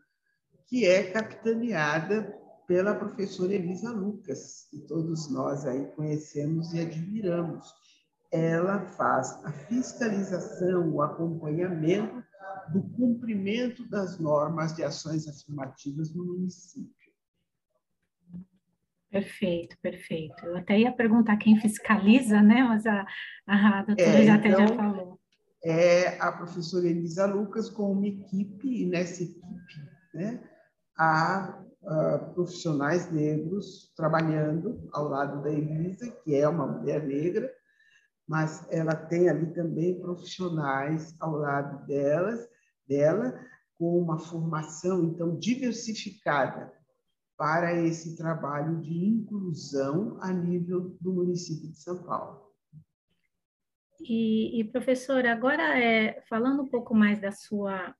que 0.67 0.85
é 0.85 1.09
capitaneada 1.09 2.37
pela 2.67 2.93
professora 2.93 3.53
Elisa 3.53 3.91
Lucas, 3.91 4.67
que 4.69 4.79
todos 4.79 5.31
nós 5.31 5.65
aí 5.65 5.85
conhecemos 5.95 6.73
e 6.73 6.81
admiramos. 6.81 7.65
Ela 8.29 8.81
faz 8.81 9.31
a 9.45 9.53
fiscalização, 9.53 10.91
o 10.91 11.01
acompanhamento 11.01 12.21
do 12.73 12.83
cumprimento 12.89 13.87
das 13.87 14.19
normas 14.19 14.75
de 14.75 14.83
ações 14.83 15.25
afirmativas 15.25 16.13
no 16.13 16.25
município. 16.25 17.09
Perfeito, 19.09 19.77
perfeito. 19.81 20.45
Eu 20.45 20.57
até 20.57 20.77
ia 20.77 20.91
perguntar 20.91 21.37
quem 21.37 21.57
fiscaliza, 21.57 22.41
né? 22.41 22.63
Mas 22.63 22.85
a, 22.85 23.07
a 23.47 23.83
doutora 23.83 24.09
é, 24.09 24.25
já 24.25 24.35
então, 24.35 24.51
até 24.51 24.67
já 24.67 24.75
falou 24.75 25.12
é 25.63 26.19
a 26.19 26.31
professora 26.31 26.85
Elisa 26.85 27.25
Lucas 27.25 27.69
com 27.69 27.91
uma 27.91 28.07
equipe, 28.07 28.83
e 28.83 28.85
nessa 28.85 29.23
equipe 29.23 29.43
né, 30.13 30.43
há 30.97 31.63
uh, 31.81 32.33
profissionais 32.33 33.09
negros 33.11 33.91
trabalhando 33.95 34.87
ao 34.91 35.07
lado 35.07 35.41
da 35.41 35.49
Elisa, 35.49 36.11
que 36.23 36.35
é 36.35 36.47
uma 36.47 36.67
mulher 36.67 37.05
negra, 37.05 37.49
mas 38.27 38.65
ela 38.69 38.95
tem 38.95 39.29
ali 39.29 39.53
também 39.53 39.99
profissionais 39.99 41.15
ao 41.19 41.37
lado 41.37 41.85
delas, 41.87 42.47
dela, 42.87 43.33
com 43.77 43.97
uma 43.97 44.19
formação, 44.19 45.03
então, 45.05 45.37
diversificada 45.37 46.71
para 47.37 47.73
esse 47.73 48.15
trabalho 48.15 48.79
de 48.79 49.05
inclusão 49.05 50.17
a 50.21 50.31
nível 50.31 50.95
do 51.01 51.13
município 51.13 51.69
de 51.69 51.77
São 51.77 52.03
Paulo. 52.03 52.42
E, 54.07 54.59
e 54.59 54.63
professora, 54.65 55.31
agora 55.31 55.79
é, 55.79 56.21
falando 56.27 56.63
um 56.63 56.67
pouco 56.67 56.93
mais 56.93 57.19
da 57.19 57.31
sua 57.31 57.95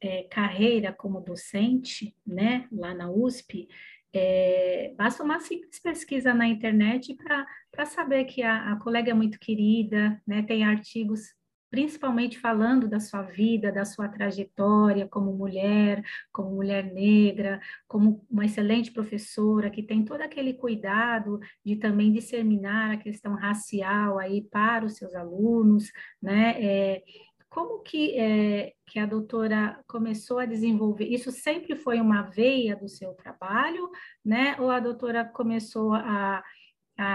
é, 0.00 0.24
carreira 0.24 0.92
como 0.92 1.20
docente, 1.20 2.14
né, 2.26 2.68
lá 2.72 2.92
na 2.92 3.10
USP, 3.10 3.68
é, 4.12 4.94
basta 4.96 5.22
uma 5.22 5.40
simples 5.40 5.80
pesquisa 5.80 6.32
na 6.32 6.46
internet 6.46 7.16
para 7.16 7.86
saber 7.86 8.24
que 8.24 8.42
a, 8.42 8.72
a, 8.72 8.76
colega 8.76 9.10
é 9.10 9.14
muito 9.14 9.38
querida, 9.38 10.20
né, 10.26 10.42
tem 10.42 10.64
artigos 10.64 11.34
principalmente 11.74 12.38
falando 12.38 12.86
da 12.86 13.00
sua 13.00 13.22
vida, 13.22 13.72
da 13.72 13.84
sua 13.84 14.06
trajetória 14.06 15.08
como 15.08 15.32
mulher, 15.32 16.04
como 16.30 16.54
mulher 16.54 16.84
negra, 16.84 17.60
como 17.88 18.24
uma 18.30 18.44
excelente 18.44 18.92
professora 18.92 19.68
que 19.68 19.82
tem 19.82 20.04
todo 20.04 20.20
aquele 20.20 20.54
cuidado 20.54 21.40
de 21.66 21.74
também 21.74 22.12
disseminar 22.12 22.92
a 22.92 22.96
questão 22.96 23.34
racial 23.34 24.20
aí 24.20 24.40
para 24.40 24.86
os 24.86 24.94
seus 24.94 25.16
alunos, 25.16 25.90
né? 26.22 26.54
É, 26.62 27.02
como 27.48 27.80
que, 27.82 28.16
é, 28.16 28.72
que 28.86 29.00
a 29.00 29.06
doutora 29.06 29.80
começou 29.88 30.38
a 30.38 30.46
desenvolver? 30.46 31.06
Isso 31.06 31.32
sempre 31.32 31.74
foi 31.74 32.00
uma 32.00 32.22
veia 32.22 32.76
do 32.76 32.88
seu 32.88 33.14
trabalho, 33.14 33.90
né? 34.24 34.54
Ou 34.60 34.70
a 34.70 34.78
doutora 34.78 35.24
começou 35.24 35.92
a, 35.92 36.40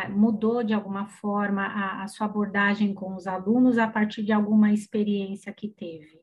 mudou 0.10 0.64
de 0.64 0.74
alguma 0.74 1.08
forma 1.08 1.62
a, 1.64 2.04
a, 2.04 2.08
sua 2.08 2.26
abordagem 2.26 2.94
com 2.94 3.16
os 3.16 3.28
alunos 3.28 3.78
a 3.78 3.88
partir 3.88 4.24
de 4.24 4.32
alguma 4.32 4.74
experiência 4.74 5.54
que 5.54 5.70
teve? 5.70 6.22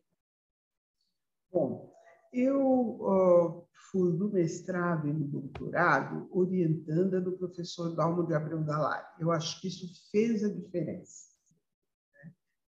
Bom, 1.51 1.93
eu 2.33 2.61
uh, 2.61 3.67
fui 3.91 4.13
no 4.13 4.31
mestrado 4.31 5.09
e 5.09 5.13
no 5.13 5.27
doutorado 5.27 6.29
orientando 6.31 7.23
do 7.23 7.33
professor 7.33 7.95
Dalmo 7.95 8.27
de 8.27 8.35
Abreu 8.35 8.63
Dalari. 8.63 9.07
Eu 9.19 9.31
acho 9.31 9.61
que 9.61 9.69
isso 9.69 9.87
fez 10.11 10.45
a 10.45 10.53
diferença 10.53 11.37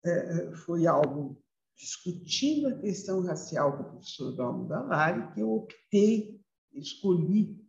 é, 0.05 0.11
é, 0.11 0.55
foi 0.55 0.87
algo 0.87 1.43
discutindo 1.77 2.69
a 2.69 2.79
questão 2.79 3.23
racial 3.23 3.77
com 3.77 3.83
o 3.83 3.91
professor 3.91 4.33
Dalmo 4.35 4.69
Dalari 4.69 5.33
que 5.33 5.41
eu 5.41 5.53
optei, 5.53 6.41
escolhi 6.73 7.68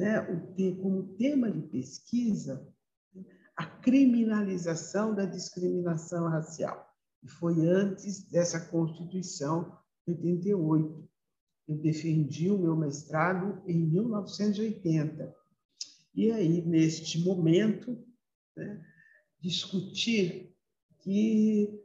né, 0.00 0.18
como 0.80 1.14
tema 1.16 1.50
de 1.50 1.60
pesquisa 1.60 2.66
a 3.54 3.66
criminalização 3.66 5.14
da 5.14 5.26
discriminação 5.26 6.26
racial. 6.28 6.88
E 7.22 7.28
foi 7.28 7.66
antes 7.66 8.26
dessa 8.30 8.58
Constituição 8.58 9.78
de 10.06 10.14
88. 10.14 11.06
Eu 11.68 11.76
defendi 11.76 12.50
o 12.50 12.58
meu 12.58 12.74
mestrado 12.74 13.62
em 13.66 13.76
1980. 13.86 15.36
E 16.14 16.32
aí, 16.32 16.62
neste 16.62 17.20
momento, 17.22 18.02
né, 18.56 18.82
discutir 19.38 20.56
que 21.00 21.78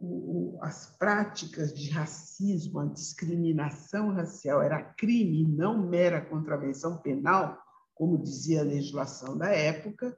o, 0.00 0.58
as 0.62 0.96
práticas 0.96 1.72
de 1.72 1.90
racismo, 1.90 2.80
a 2.80 2.86
discriminação 2.86 4.12
racial 4.12 4.62
era 4.62 4.82
crime 4.94 5.44
não 5.44 5.88
mera 5.88 6.24
contravenção 6.24 6.98
penal, 6.98 7.58
como 7.94 8.22
dizia 8.22 8.60
a 8.60 8.64
legislação 8.64 9.36
da 9.36 9.48
época, 9.50 10.16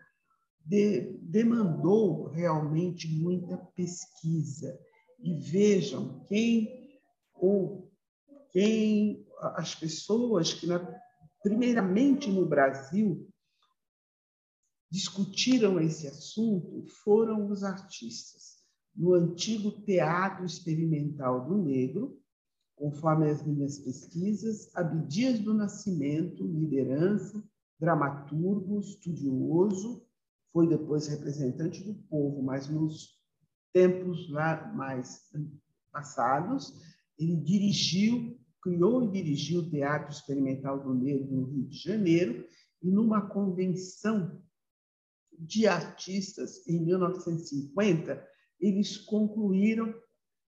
de, 0.64 1.18
demandou 1.22 2.28
realmente 2.28 3.08
muita 3.08 3.56
pesquisa. 3.56 4.78
E 5.18 5.34
vejam 5.34 6.24
quem 6.26 7.00
ou 7.34 7.90
quem 8.50 9.26
as 9.54 9.74
pessoas 9.74 10.52
que, 10.52 10.66
na, 10.66 10.78
primeiramente 11.42 12.30
no 12.30 12.46
Brasil, 12.46 13.30
discutiram 14.90 15.80
esse 15.80 16.06
assunto 16.06 16.84
foram 17.04 17.48
os 17.48 17.62
artistas. 17.62 18.49
No 19.00 19.14
antigo 19.14 19.70
Teatro 19.86 20.44
Experimental 20.44 21.48
do 21.48 21.56
Negro, 21.56 22.20
conforme 22.76 23.30
as 23.30 23.42
minhas 23.42 23.78
pesquisas, 23.78 24.70
Abdias 24.76 25.38
do 25.38 25.54
Nascimento, 25.54 26.46
liderança, 26.46 27.42
dramaturgo, 27.78 28.78
estudioso, 28.78 30.06
foi 30.52 30.68
depois 30.68 31.06
representante 31.06 31.82
do 31.82 31.94
povo, 32.10 32.42
mas 32.42 32.68
nos 32.68 33.18
tempos 33.72 34.30
lá 34.30 34.70
mais 34.74 35.30
passados, 35.90 36.78
ele 37.18 37.36
dirigiu, 37.36 38.38
criou 38.60 39.02
e 39.04 39.10
dirigiu 39.10 39.60
o 39.60 39.70
Teatro 39.70 40.12
Experimental 40.12 40.78
do 40.78 40.92
Negro 40.92 41.34
no 41.34 41.44
Rio 41.46 41.64
de 41.68 41.78
Janeiro, 41.78 42.46
e 42.82 42.90
numa 42.90 43.30
convenção 43.30 44.42
de 45.38 45.66
artistas 45.66 46.66
em 46.68 46.84
1950, 46.84 48.28
eles 48.60 48.96
concluíram 48.96 49.94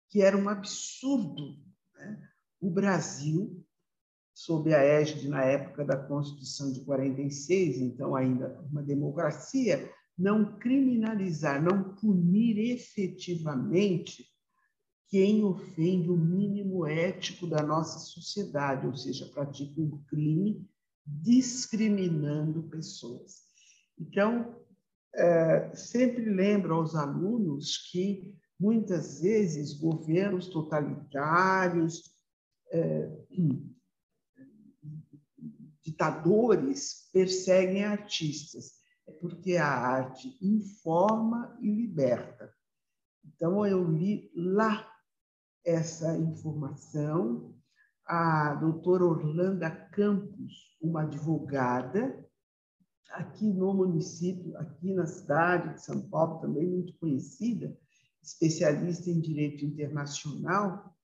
que 0.08 0.22
era 0.22 0.36
um 0.36 0.48
absurdo 0.48 1.58
né? 1.94 2.28
o 2.60 2.70
Brasil, 2.70 3.64
sob 4.34 4.72
a 4.72 4.78
égide 4.78 5.28
na 5.28 5.44
época 5.44 5.84
da 5.84 5.96
Constituição 5.96 6.72
de 6.72 6.84
46, 6.84 7.78
então 7.80 8.14
ainda 8.14 8.60
uma 8.70 8.82
democracia, 8.82 9.92
não 10.16 10.58
criminalizar, 10.58 11.62
não 11.62 11.94
punir 11.94 12.58
efetivamente 12.72 14.24
quem 15.08 15.44
ofende 15.44 16.10
o 16.10 16.16
mínimo 16.16 16.86
ético 16.86 17.46
da 17.46 17.62
nossa 17.62 17.98
sociedade, 17.98 18.86
ou 18.86 18.94
seja, 18.94 19.26
pratica 19.26 19.80
um 19.80 20.02
crime 20.04 20.68
discriminando 21.06 22.64
pessoas. 22.64 23.42
Então, 23.98 24.54
é, 25.14 25.74
sempre 25.74 26.24
lembro 26.24 26.74
aos 26.74 26.94
alunos 26.94 27.90
que 27.90 28.34
muitas 28.58 29.20
vezes 29.20 29.72
governos 29.74 30.48
totalitários, 30.48 32.10
é, 32.70 33.10
ditadores 35.82 37.08
perseguem 37.12 37.84
artistas, 37.84 38.78
é 39.06 39.12
porque 39.12 39.56
a 39.56 39.68
arte 39.68 40.36
informa 40.42 41.56
e 41.60 41.70
liberta. 41.70 42.52
Então 43.24 43.66
eu 43.66 43.82
li 43.84 44.30
lá 44.34 44.86
essa 45.64 46.16
informação. 46.16 47.54
A 48.04 48.54
doutora 48.54 49.04
Orlando 49.04 49.66
Campos, 49.92 50.76
uma 50.80 51.02
advogada, 51.02 52.27
aqui 53.18 53.52
no 53.52 53.74
município, 53.74 54.56
aqui 54.58 54.94
na 54.94 55.06
cidade 55.06 55.74
de 55.74 55.82
São 55.82 56.00
Paulo, 56.08 56.40
também 56.40 56.66
muito 56.66 56.96
conhecida, 56.98 57.76
especialista 58.22 59.10
em 59.10 59.20
direito 59.20 59.64
internacional, 59.64 60.94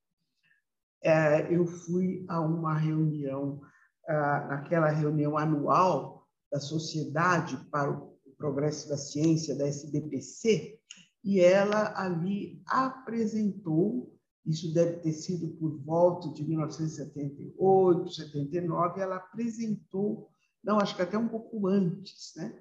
é, 1.03 1.53
eu 1.55 1.67
fui 1.67 2.25
a 2.29 2.41
uma 2.41 2.75
reunião, 2.79 3.61
naquela 4.07 4.91
reunião 4.91 5.37
anual 5.37 6.27
da 6.53 6.61
Sociedade 6.61 7.57
para 7.71 7.91
o 7.91 8.17
Progresso 8.39 8.89
da 8.89 8.97
Ciência, 8.97 9.57
da 9.57 9.67
SBPC, 9.67 10.79
e 11.25 11.41
ela 11.41 11.99
ali 11.99 12.63
apresentou, 12.67 14.15
isso 14.47 14.73
deve 14.73 15.01
ter 15.01 15.13
sido 15.13 15.49
por 15.57 15.79
volta 15.83 16.29
de 16.31 16.45
1978, 16.45 18.13
79, 18.13 19.01
ela 19.01 19.17
apresentou 19.17 20.29
não, 20.65 20.79
acho 20.79 20.97
que 20.97 21.03
até 21.03 21.19
um 21.19 21.29
pouco 21.29 21.67
antes, 21.67 22.33
né? 22.37 22.59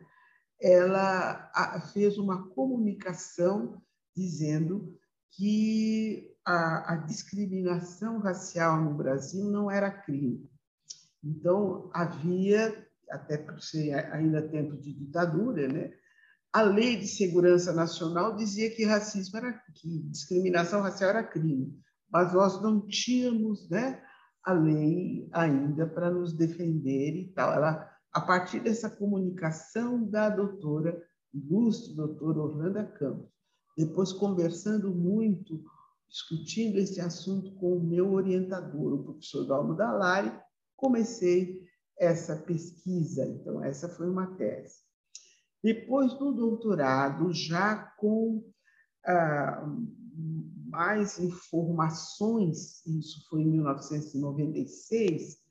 ela 0.62 1.52
fez 1.94 2.18
uma 2.18 2.48
comunicação 2.50 3.82
dizendo 4.16 4.98
que 5.32 6.32
a, 6.46 6.94
a, 6.94 6.96
discriminação 6.98 8.20
racial 8.20 8.82
no 8.82 8.94
Brasil 8.94 9.46
não 9.46 9.70
era 9.70 9.92
crime. 9.92 10.50
Então, 11.24 11.90
havia, 11.94 12.88
até 13.10 13.38
por 13.38 13.60
ser 13.62 13.94
ainda 14.14 14.48
tempo 14.48 14.78
de 14.78 14.94
ditadura, 14.94 15.68
né? 15.68 15.92
a 16.54 16.62
Lei 16.62 16.98
de 16.98 17.08
Segurança 17.08 17.74
Nacional 17.74 18.36
dizia 18.36 18.70
que 18.70 18.86
racismo 18.86 19.38
era 19.38 19.54
que 19.74 20.00
discriminação 20.04 20.82
racial 20.82 21.10
era 21.10 21.24
crime, 21.24 21.76
mas 22.12 22.32
nós 22.32 22.62
não 22.62 22.86
tínhamos 22.86 23.68
né, 23.70 24.02
a 24.46 24.54
lei 24.54 25.28
ainda 25.34 25.88
para 25.88 26.12
nos 26.12 26.32
defender 26.32 27.16
e 27.16 27.34
tal. 27.34 27.52
Ela 27.54 27.93
a 28.14 28.22
partir 28.22 28.60
dessa 28.60 28.90
comunicação 28.90 30.04
da 30.04 30.30
doutora, 30.30 31.02
ilustre 31.34 31.96
doutora 31.96 32.40
Orlando 32.40 32.88
Campos. 32.94 33.32
Depois, 33.76 34.14
conversando 34.14 34.94
muito, 34.94 35.64
discutindo 36.08 36.78
esse 36.78 37.02
assunto 37.02 37.56
com 37.56 37.78
o 37.78 37.84
meu 37.84 38.14
orientador, 38.14 38.94
o 38.94 39.04
professor 39.04 39.46
Dalmo 39.46 39.76
Dalari, 39.76 40.32
comecei 40.76 41.60
essa 41.98 42.36
pesquisa. 42.36 43.26
Então, 43.26 43.64
essa 43.64 43.90
foi 43.90 44.08
uma 44.08 44.28
tese. 44.36 44.84
Depois 45.64 46.14
do 46.14 46.32
doutorado, 46.34 47.34
já 47.34 47.76
com 47.98 48.46
ah, 49.06 49.66
mais 50.70 51.18
informações, 51.20 52.86
isso 52.86 53.26
foi 53.28 53.42
em 53.42 53.50
1996, 53.50 55.43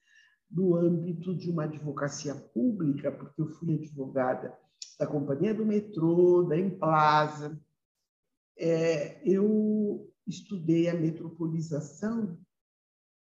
no 0.52 0.76
âmbito 0.76 1.34
de 1.34 1.50
uma 1.50 1.64
advocacia 1.64 2.34
pública, 2.34 3.10
porque 3.10 3.40
eu 3.40 3.48
fui 3.48 3.74
advogada 3.74 4.56
da 4.98 5.06
Companhia 5.06 5.54
do 5.54 5.64
Metrô, 5.64 6.42
da 6.42 6.58
Emplaza. 6.58 7.58
É, 8.56 9.20
eu 9.26 10.12
estudei 10.26 10.88
a 10.88 10.94
metropolização 10.94 12.38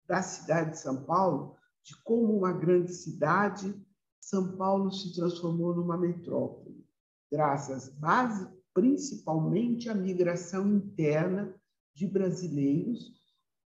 da 0.07 0.21
cidade 0.21 0.71
de 0.71 0.79
São 0.79 1.03
Paulo, 1.03 1.57
de 1.83 1.95
como 2.03 2.37
uma 2.37 2.53
grande 2.53 2.93
cidade, 2.93 3.75
São 4.21 4.55
Paulo 4.55 4.91
se 4.91 5.13
transformou 5.13 5.75
numa 5.75 5.97
metrópole, 5.97 6.85
graças 7.31 7.89
base, 7.89 8.47
principalmente 8.73 9.89
a 9.89 9.95
migração 9.95 10.67
interna 10.67 11.53
de 11.93 12.07
brasileiros, 12.07 13.16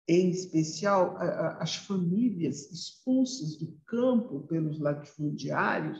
em 0.08 0.30
especial 0.30 1.16
as 1.60 1.76
famílias 1.76 2.70
expulsas 2.72 3.58
do 3.58 3.78
campo 3.84 4.40
pelos 4.46 4.80
latifundiários, 4.80 5.98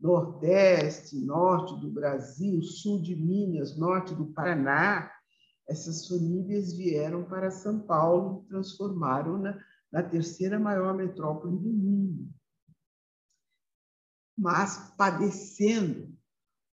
Nordeste, 0.00 1.24
Norte 1.24 1.80
do 1.80 1.88
Brasil, 1.88 2.60
Sul 2.60 3.00
de 3.00 3.14
Minas, 3.14 3.78
Norte 3.78 4.14
do 4.14 4.26
Paraná, 4.26 5.10
essas 5.68 6.06
famílias 6.08 6.76
vieram 6.76 7.24
para 7.24 7.50
São 7.50 7.80
Paulo 7.80 8.42
e 8.44 8.48
transformaram-na 8.48 9.58
na 9.90 10.02
terceira 10.02 10.58
maior 10.58 10.94
metrópole 10.94 11.56
do 11.56 11.72
mundo. 11.72 12.28
Mas 14.36 14.92
padecendo 14.98 16.14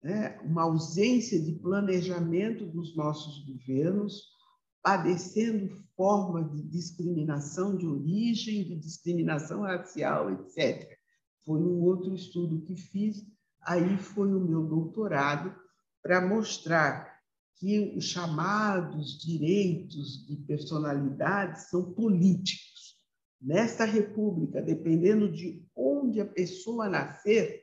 né, 0.03 0.39
uma 0.43 0.63
ausência 0.63 1.43
de 1.43 1.53
planejamento 1.53 2.67
dos 2.67 2.95
nossos 2.95 3.45
governos, 3.45 4.38
padecendo 4.83 5.69
formas 5.97 6.51
de 6.53 6.63
discriminação 6.63 7.77
de 7.77 7.87
origem, 7.87 8.65
de 8.65 8.77
discriminação 8.77 9.63
racial, 9.63 10.31
etc. 10.31 10.97
Foi 11.45 11.61
um 11.61 11.83
outro 11.83 12.15
estudo 12.15 12.61
que 12.63 12.77
fiz, 12.77 13.27
aí 13.63 13.99
foi 13.99 14.33
o 14.33 14.41
meu 14.41 14.65
doutorado, 14.65 15.55
para 16.03 16.27
mostrar 16.27 17.19
que 17.57 17.97
os 17.97 18.05
chamados 18.05 19.19
direitos 19.19 20.25
de 20.27 20.37
personalidade 20.37 21.69
são 21.69 21.93
políticos. 21.93 22.97
Nesta 23.41 23.85
república, 23.85 24.63
dependendo 24.63 25.31
de 25.31 25.65
onde 25.75 26.21
a 26.21 26.27
pessoa 26.27 26.89
nascer, 26.89 27.63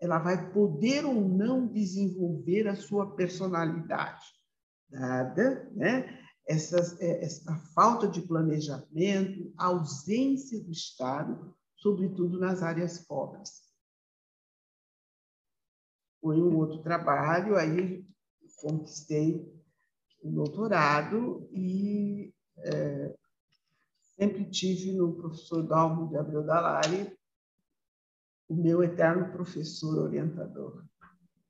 ela 0.00 0.18
vai 0.18 0.52
poder 0.52 1.04
ou 1.04 1.28
não 1.28 1.66
desenvolver 1.66 2.66
a 2.68 2.76
sua 2.76 3.14
personalidade, 3.14 4.24
dada 4.90 5.70
né, 5.72 6.18
essa, 6.46 6.78
é, 7.00 7.24
essa 7.24 7.54
falta 7.74 8.08
de 8.08 8.22
planejamento, 8.22 9.52
a 9.56 9.66
ausência 9.66 10.62
do 10.62 10.70
Estado, 10.70 11.54
sobretudo 11.76 12.38
nas 12.38 12.62
áreas 12.62 12.98
pobres. 13.06 13.68
Foi 16.20 16.40
um 16.40 16.56
outro 16.56 16.82
trabalho, 16.82 17.56
aí 17.56 18.04
conquistei 18.56 19.50
o 20.22 20.30
doutorado 20.30 21.48
e 21.52 22.34
é, 22.58 23.16
sempre 24.16 24.44
tive 24.50 24.92
no 24.92 25.14
professor 25.14 25.62
Dalmo 25.62 26.08
de 26.08 26.16
Abreu 26.18 26.44
Dalari 26.44 27.16
o 28.48 28.54
meu 28.54 28.82
eterno 28.82 29.32
professor 29.32 29.96
orientador. 29.98 30.84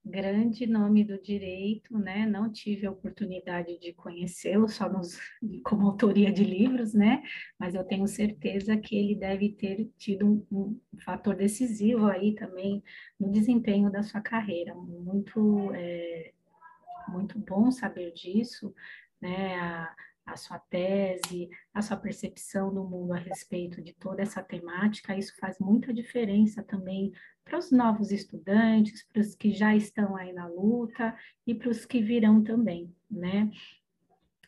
Grande 0.04 0.66
nome 0.66 1.04
do 1.04 1.20
direito, 1.20 1.98
né? 1.98 2.24
Não 2.26 2.50
tive 2.50 2.86
a 2.86 2.90
oportunidade 2.90 3.78
de 3.78 3.92
conhecê-lo 3.92 4.66
só 4.66 4.88
nos, 4.88 5.18
como 5.62 5.86
autoria 5.86 6.32
de 6.32 6.42
livros, 6.42 6.94
né? 6.94 7.22
Mas 7.58 7.74
eu 7.74 7.84
tenho 7.84 8.06
certeza 8.08 8.76
que 8.78 8.96
ele 8.96 9.14
deve 9.14 9.52
ter 9.52 9.90
tido 9.98 10.26
um, 10.26 10.80
um 10.92 11.00
fator 11.04 11.36
decisivo 11.36 12.06
aí 12.06 12.34
também 12.34 12.82
no 13.18 13.30
desempenho 13.30 13.90
da 13.90 14.02
sua 14.02 14.22
carreira. 14.22 14.74
Muito 14.74 15.70
é, 15.74 16.32
muito 17.08 17.38
bom 17.38 17.70
saber 17.70 18.12
disso, 18.12 18.74
né? 19.20 19.56
A, 19.60 19.94
a 20.32 20.36
sua 20.36 20.58
tese, 20.58 21.48
a 21.74 21.82
sua 21.82 21.96
percepção 21.96 22.72
do 22.72 22.84
mundo 22.84 23.12
a 23.12 23.18
respeito 23.18 23.82
de 23.82 23.92
toda 23.92 24.22
essa 24.22 24.42
temática, 24.42 25.16
isso 25.16 25.36
faz 25.38 25.58
muita 25.58 25.92
diferença 25.92 26.62
também 26.62 27.12
para 27.44 27.58
os 27.58 27.70
novos 27.70 28.12
estudantes, 28.12 29.06
para 29.12 29.20
os 29.20 29.34
que 29.34 29.52
já 29.52 29.74
estão 29.74 30.16
aí 30.16 30.32
na 30.32 30.46
luta 30.46 31.16
e 31.46 31.54
para 31.54 31.68
os 31.68 31.84
que 31.84 32.00
virão 32.00 32.42
também, 32.42 32.94
né? 33.10 33.50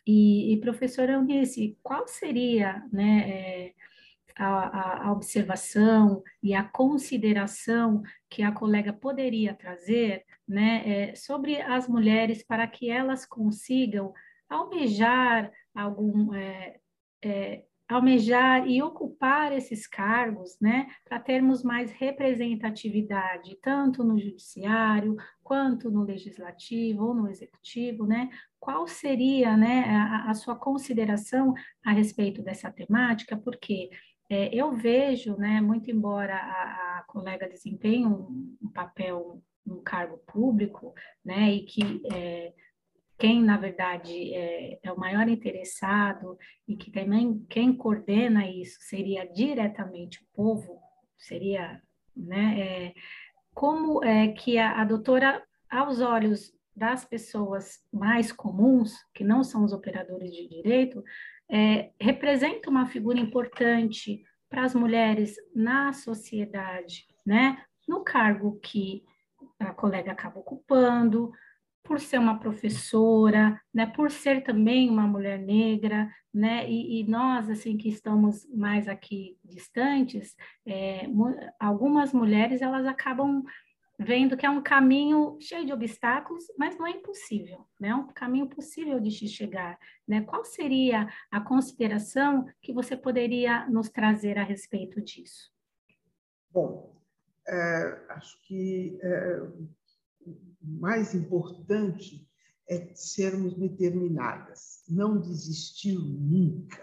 E, 0.06 0.52
e 0.52 0.60
professora 0.60 1.12
Eunice, 1.12 1.78
qual 1.82 2.08
seria, 2.08 2.84
né, 2.92 3.30
é, 3.30 3.74
a, 4.36 5.08
a, 5.08 5.12
observação 5.12 6.22
e 6.42 6.54
a 6.54 6.64
consideração 6.64 8.02
que 8.28 8.42
a 8.42 8.50
colega 8.50 8.92
poderia 8.92 9.54
trazer 9.54 10.24
né, 10.48 11.10
é, 11.10 11.14
sobre 11.14 11.60
as 11.60 11.86
mulheres 11.86 12.42
para 12.42 12.66
que 12.66 12.90
elas 12.90 13.24
consigam 13.26 14.12
almejar 14.48 15.50
algum 15.74 16.34
é, 16.34 16.76
é, 17.24 17.64
almejar 17.88 18.66
e 18.66 18.82
ocupar 18.82 19.52
esses 19.52 19.86
cargos, 19.86 20.58
né, 20.60 20.86
para 21.04 21.20
termos 21.20 21.62
mais 21.62 21.90
representatividade, 21.92 23.58
tanto 23.62 24.02
no 24.02 24.18
judiciário, 24.18 25.16
quanto 25.42 25.90
no 25.90 26.02
legislativo 26.02 27.04
ou 27.04 27.14
no 27.14 27.28
executivo, 27.28 28.06
né, 28.06 28.30
qual 28.58 28.86
seria, 28.86 29.56
né, 29.56 29.84
a, 29.84 30.30
a 30.30 30.34
sua 30.34 30.56
consideração 30.56 31.54
a 31.84 31.92
respeito 31.92 32.42
dessa 32.42 32.70
temática, 32.70 33.36
porque 33.36 33.90
é, 34.30 34.54
eu 34.54 34.72
vejo, 34.72 35.36
né, 35.36 35.60
muito 35.60 35.90
embora 35.90 36.34
a, 36.34 36.98
a 36.98 37.04
colega 37.06 37.48
desempenhe 37.48 38.06
um, 38.06 38.56
um, 38.62 38.68
papel 38.72 39.42
no 39.64 39.82
cargo 39.82 40.18
público, 40.26 40.94
né, 41.24 41.52
e 41.52 41.64
que 41.64 42.00
é, 42.12 42.52
quem, 43.22 43.40
na 43.40 43.56
verdade, 43.56 44.34
é, 44.34 44.80
é, 44.82 44.92
o 44.92 44.98
maior 44.98 45.28
interessado 45.28 46.36
e 46.66 46.74
que 46.74 46.90
também 46.90 47.46
quem 47.48 47.72
coordena 47.72 48.50
isso 48.50 48.78
seria 48.80 49.24
diretamente 49.24 50.18
o 50.18 50.26
povo, 50.34 50.80
seria, 51.16 51.80
né, 52.16 52.60
é, 52.60 52.94
como 53.54 54.02
é 54.02 54.26
que 54.32 54.58
a, 54.58 54.80
a 54.80 54.84
doutora, 54.84 55.40
aos 55.70 56.00
olhos 56.00 56.52
das 56.74 57.04
pessoas 57.04 57.78
mais 57.92 58.32
comuns, 58.32 58.92
que 59.14 59.22
não 59.22 59.44
são 59.44 59.62
os 59.62 59.72
operadores 59.72 60.32
de 60.32 60.48
direito, 60.48 61.00
é, 61.48 61.92
representa 62.00 62.68
uma 62.68 62.86
figura 62.86 63.20
importante 63.20 64.24
para 64.50 64.64
as 64.64 64.74
mulheres 64.74 65.36
na 65.54 65.92
sociedade, 65.92 67.06
né? 67.24 67.62
No 67.86 68.02
cargo 68.02 68.58
que 68.58 69.04
a 69.60 69.72
colega 69.72 70.10
acaba 70.10 70.40
ocupando, 70.40 71.30
por 71.82 72.00
ser 72.00 72.18
uma 72.18 72.38
professora, 72.38 73.60
né? 73.72 73.86
Por 73.86 74.10
ser 74.10 74.42
também 74.42 74.88
uma 74.88 75.06
mulher 75.06 75.38
negra, 75.38 76.08
né? 76.32 76.68
E, 76.70 77.00
e 77.00 77.04
nós, 77.04 77.50
assim, 77.50 77.76
que 77.76 77.88
estamos 77.88 78.46
mais 78.54 78.88
aqui 78.88 79.36
distantes, 79.44 80.36
é, 80.66 81.06
algumas 81.58 82.12
mulheres, 82.12 82.62
elas 82.62 82.86
acabam 82.86 83.42
vendo 83.98 84.36
que 84.36 84.46
é 84.46 84.50
um 84.50 84.62
caminho 84.62 85.38
cheio 85.40 85.64
de 85.64 85.72
obstáculos, 85.72 86.44
mas 86.58 86.76
não 86.76 86.86
é 86.86 86.90
impossível, 86.90 87.66
né? 87.78 87.88
É 87.88 87.94
um 87.94 88.06
caminho 88.08 88.48
possível 88.48 89.00
de 89.00 89.10
se 89.10 89.28
chegar, 89.28 89.78
né? 90.06 90.22
Qual 90.22 90.44
seria 90.44 91.08
a 91.30 91.40
consideração 91.40 92.46
que 92.60 92.72
você 92.72 92.96
poderia 92.96 93.68
nos 93.68 93.88
trazer 93.88 94.38
a 94.38 94.44
respeito 94.44 95.00
disso? 95.00 95.50
Bom, 96.50 96.96
é, 97.46 98.06
acho 98.10 98.40
que 98.42 98.98
é, 99.02 99.40
mais 100.60 101.14
importante 101.14 102.28
é 102.68 102.94
sermos 102.94 103.54
determinadas, 103.54 104.82
não 104.88 105.20
desistir 105.20 105.98
nunca, 105.98 106.82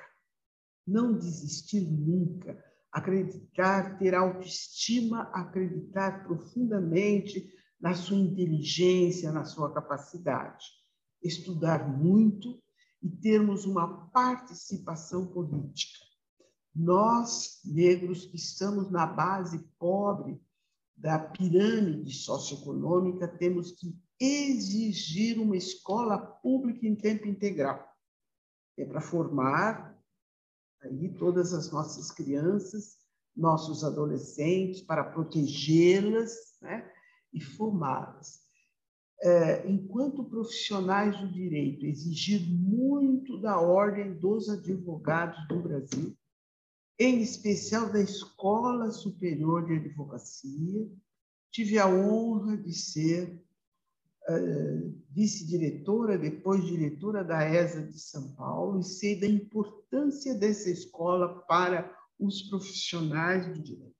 não 0.86 1.17
desistir 1.17 1.82
nunca 1.82 2.63
acreditar, 2.91 3.97
ter 3.97 4.15
autoestima, 4.15 5.23
acreditar 5.34 6.25
profundamente 6.25 7.47
na 7.80 7.93
sua 7.93 8.17
inteligência, 8.17 9.32
na 9.32 9.45
sua 9.45 9.73
capacidade, 9.73 10.65
estudar 11.23 11.88
muito 11.88 12.62
e 13.02 13.10
termos 13.10 13.65
uma 13.65 14.10
participação 14.10 15.28
política. 15.28 15.99
Nós, 16.75 17.62
negros, 17.63 18.25
que 18.25 18.36
estamos 18.36 18.91
na 18.91 19.06
base 19.06 19.60
pobre 19.78 20.41
da 20.99 21.17
pirâmide 21.17 22.13
socioeconômica, 22.13 23.27
temos 23.27 23.71
que 23.71 23.97
exigir 24.19 25.39
uma 25.39 25.55
escola 25.55 26.17
pública 26.17 26.85
em 26.85 26.95
tempo 26.95 27.25
integral. 27.25 27.88
É 28.77 28.85
para 28.85 28.99
formar 28.99 29.97
aí 30.81 31.09
todas 31.17 31.53
as 31.53 31.71
nossas 31.71 32.12
crianças, 32.12 32.97
nossos 33.35 33.83
adolescentes, 33.83 34.81
para 34.81 35.03
protegê-las 35.03 36.33
né, 36.62 36.89
e 37.33 37.39
formá-las. 37.39 38.41
É, 39.21 39.69
enquanto 39.69 40.23
profissionais 40.25 41.17
do 41.19 41.31
direito, 41.31 41.85
exigir 41.85 42.41
muito 42.49 43.39
da 43.39 43.59
ordem 43.59 44.17
dos 44.17 44.49
advogados 44.49 45.47
do 45.47 45.62
Brasil, 45.62 46.15
em 46.99 47.21
especial 47.21 47.89
da 47.89 48.01
Escola 48.01 48.91
Superior 48.91 49.65
de 49.65 49.73
Advocacia. 49.75 50.85
Tive 51.49 51.79
a 51.79 51.88
honra 51.88 52.57
de 52.57 52.73
ser 52.73 53.41
vice-diretora, 55.09 56.17
depois 56.17 56.63
diretora 56.63 57.23
da 57.23 57.43
ESA 57.43 57.81
de 57.81 57.99
São 57.99 58.35
Paulo, 58.35 58.79
e 58.79 58.83
sei 58.83 59.19
da 59.19 59.25
importância 59.25 60.35
dessa 60.35 60.69
escola 60.69 61.39
para 61.47 61.91
os 62.19 62.43
profissionais 62.43 63.47
do 63.47 63.63
direito. 63.63 63.95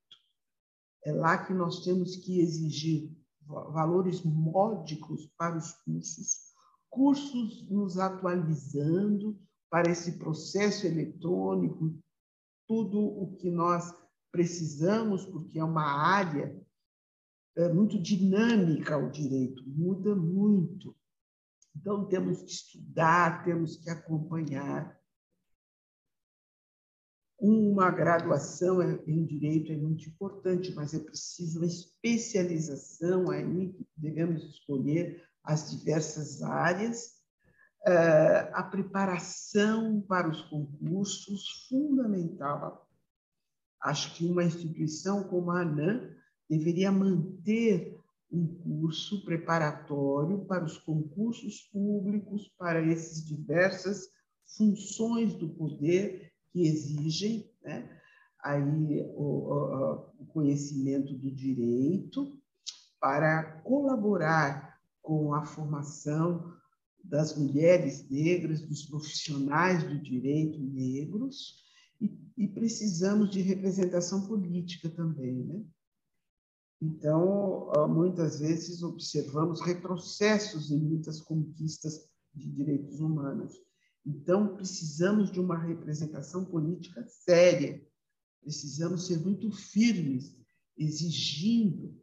É 1.03 1.13
lá 1.13 1.43
que 1.45 1.53
nós 1.53 1.83
temos 1.83 2.17
que 2.17 2.41
exigir 2.41 3.12
valores 3.47 4.21
módicos 4.21 5.25
para 5.38 5.57
os 5.57 5.71
cursos, 5.83 6.49
cursos 6.89 7.67
nos 7.69 7.97
atualizando 7.97 9.39
para 9.69 9.89
esse 9.89 10.19
processo 10.19 10.85
eletrônico, 10.85 11.97
tudo 12.69 12.99
o 12.99 13.36
que 13.36 13.49
nós 13.49 13.91
precisamos, 14.32 15.25
porque 15.25 15.58
é 15.58 15.63
uma 15.63 15.84
área 15.84 16.55
é, 17.58 17.67
muito 17.73 17.99
dinâmica 17.99 18.95
o 18.95 19.10
direito, 19.10 19.67
muda 19.67 20.15
muito. 20.15 20.95
Então, 21.75 22.05
temos 22.08 22.43
que 22.43 22.51
estudar, 22.51 23.43
temos 23.43 23.75
que 23.77 23.89
acompanhar. 23.89 24.95
Uma 27.39 27.89
graduação 27.89 28.84
em 29.08 29.25
direito 29.25 29.71
é 29.71 29.75
muito 29.75 30.08
importante, 30.08 30.71
mas 30.75 30.93
é 30.93 30.99
preciso 30.99 31.58
uma 31.60 31.65
especialização 31.65 33.32
aí, 33.32 33.75
devemos 33.97 34.43
escolher 34.43 35.27
as 35.43 35.71
diversas 35.71 36.43
áreas, 36.43 37.18
a 38.53 38.63
preparação 38.63 40.01
para 40.01 40.29
os 40.29 40.41
concursos, 40.43 41.67
fundamental. 41.69 42.87
Acho 43.81 44.13
que 44.15 44.25
uma 44.25 44.43
instituição 44.43 45.23
como 45.23 45.51
a 45.51 45.61
ANAM 45.61 46.13
deveria 46.49 46.91
manter 46.91 47.97
um 48.31 48.45
curso 48.47 49.23
preparatório 49.23 50.45
para 50.45 50.63
os 50.63 50.77
concursos 50.77 51.61
públicos, 51.71 52.53
para 52.57 52.85
essas 52.85 53.25
diversas 53.25 54.09
funções 54.57 55.33
do 55.35 55.49
poder 55.49 56.31
que 56.51 56.67
exigem 56.67 57.49
né, 57.63 57.89
aí 58.43 59.01
o, 59.15 60.11
o 60.19 60.25
conhecimento 60.27 61.13
do 61.13 61.31
direito 61.31 62.37
para 62.99 63.61
colaborar 63.61 64.79
com 65.01 65.33
a 65.33 65.45
formação 65.45 66.53
das 67.03 67.35
mulheres 67.35 68.07
negras, 68.09 68.62
dos 68.62 68.85
profissionais 68.85 69.83
do 69.83 69.99
direito 70.01 70.59
negros, 70.59 71.63
e, 71.99 72.12
e 72.38 72.47
precisamos 72.47 73.29
de 73.29 73.41
representação 73.41 74.27
política 74.27 74.89
também, 74.89 75.43
né? 75.43 75.63
Então, 76.81 77.71
muitas 77.89 78.39
vezes 78.39 78.81
observamos 78.83 79.59
retrocessos 79.59 80.71
em 80.71 80.79
muitas 80.79 81.19
conquistas 81.19 82.07
de 82.33 82.49
direitos 82.49 83.01
humanos. 83.01 83.53
Então, 84.05 84.55
precisamos 84.55 85.29
de 85.29 85.41
uma 85.41 85.57
representação 85.57 86.45
política 86.45 87.05
séria, 87.05 87.85
precisamos 88.41 89.07
ser 89.07 89.19
muito 89.19 89.51
firmes, 89.51 90.38
exigindo 90.77 91.99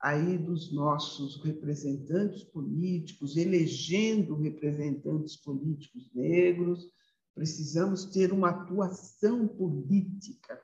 aí 0.00 0.38
dos 0.38 0.72
nossos 0.72 1.42
representantes 1.44 2.42
políticos, 2.44 3.36
elegendo 3.36 4.34
representantes 4.34 5.36
políticos 5.36 6.10
negros, 6.14 6.88
precisamos 7.34 8.06
ter 8.06 8.32
uma 8.32 8.50
atuação 8.50 9.46
política 9.46 10.60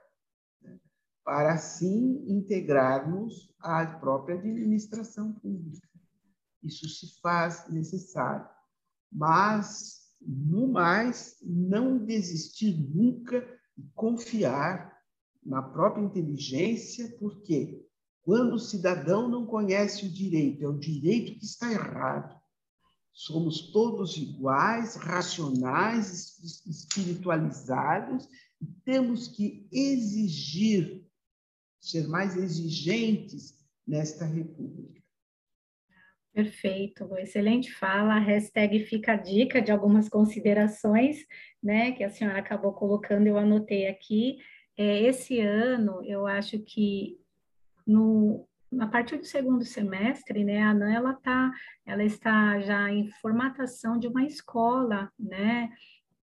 para 1.23 1.55
assim 1.55 2.25
integrarmos 2.29 3.53
à 3.59 3.85
própria 3.85 4.37
administração 4.37 5.33
pública. 5.33 5.89
Isso 6.63 6.89
se 6.89 7.21
faz 7.21 7.69
necessário. 7.69 8.49
Mas, 9.13 10.15
no 10.21 10.67
mais, 10.69 11.37
não 11.43 11.99
desistir 11.99 12.75
nunca 12.95 13.47
e 13.77 13.83
confiar 13.95 14.97
na 15.45 15.63
própria 15.63 16.03
inteligência, 16.03 17.15
porque 17.19 17.86
quando 18.27 18.55
o 18.55 18.59
cidadão 18.59 19.29
não 19.29 19.47
conhece 19.47 20.05
o 20.05 20.11
direito, 20.11 20.65
é 20.65 20.69
o 20.69 20.77
direito 20.77 21.39
que 21.39 21.45
está 21.45 21.71
errado. 21.71 22.37
Somos 23.13 23.71
todos 23.71 24.17
iguais, 24.17 24.97
racionais, 24.97 26.37
espiritualizados, 26.67 28.29
e 28.61 28.67
temos 28.85 29.29
que 29.29 29.69
exigir 29.71 31.07
ser 31.81 32.09
mais 32.09 32.37
exigentes 32.37 33.55
nesta 33.87 34.25
república. 34.25 35.01
Perfeito, 36.33 37.17
excelente 37.19 37.73
fala. 37.73 38.17
A 38.17 38.19
hashtag 38.19 38.85
fica 38.87 39.13
a 39.13 39.17
dica 39.17 39.63
de 39.63 39.71
algumas 39.71 40.09
considerações, 40.09 41.25
né, 41.63 41.93
que 41.93 42.03
a 42.03 42.11
senhora 42.11 42.41
acabou 42.41 42.73
colocando, 42.73 43.29
eu 43.29 43.39
anotei 43.39 43.87
aqui. 43.87 44.39
É, 44.77 45.03
esse 45.03 45.39
ano, 45.39 46.05
eu 46.05 46.27
acho 46.27 46.59
que 46.59 47.25
no, 47.87 48.47
a 48.81 48.87
partir 48.87 49.19
do 49.19 49.25
segundo 49.25 49.65
semestre, 49.65 50.45
né, 50.45 50.63
a 50.63 50.71
ANAN, 50.71 50.93
ela, 50.93 51.15
tá, 51.15 51.53
ela 51.85 52.05
está 52.05 52.61
já 52.61 52.91
em 52.91 53.11
formatação 53.21 53.99
de 53.99 54.09
uma 54.09 54.25
escola, 54.25 55.11
né, 55.19 55.71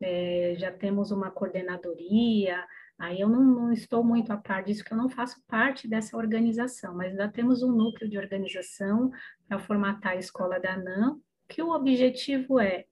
é, 0.02 0.56
já 0.58 0.71
temos 0.71 1.12
uma 1.12 1.30
coordenadoria, 1.30 2.65
Aí 3.02 3.19
eu 3.19 3.28
não, 3.28 3.43
não, 3.43 3.74
estou 3.74 4.04
muito 4.04 4.32
a 4.32 4.38
par 4.38 4.63
disso, 4.63 4.86
que 4.86 4.93
eu 4.93 4.97
não 4.97 5.10
faço 5.10 5.43
parte 5.47 5.88
dessa 5.88 6.15
organização, 6.15 6.95
mas 6.95 7.15
já 7.15 7.28
temos 7.28 7.63
um 7.63 7.71
núcleo 7.71 8.08
de 8.08 8.15
organização 8.15 9.10
para 9.47 9.58
formatar 9.58 10.12
a 10.12 10.17
escola 10.17 10.60
da 10.60 10.76
ANAM, 10.76 11.19
que 11.50 11.63
o 11.63 11.71
objetivo 11.71 12.60
é 12.60 12.86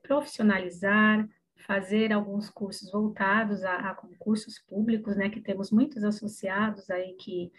profissionalizar, 0.00 1.28
fazer 1.66 2.12
alguns 2.12 2.48
cursos 2.48 2.92
voltados 2.92 3.64
a, 3.64 3.90
a 3.90 3.94
concursos 3.96 4.60
públicos, 4.60 5.16
né, 5.16 5.28
que 5.28 5.40
temos 5.40 5.72
muitos 5.72 6.04
associados 6.04 6.88
aí 6.88 7.14
que 7.14 7.50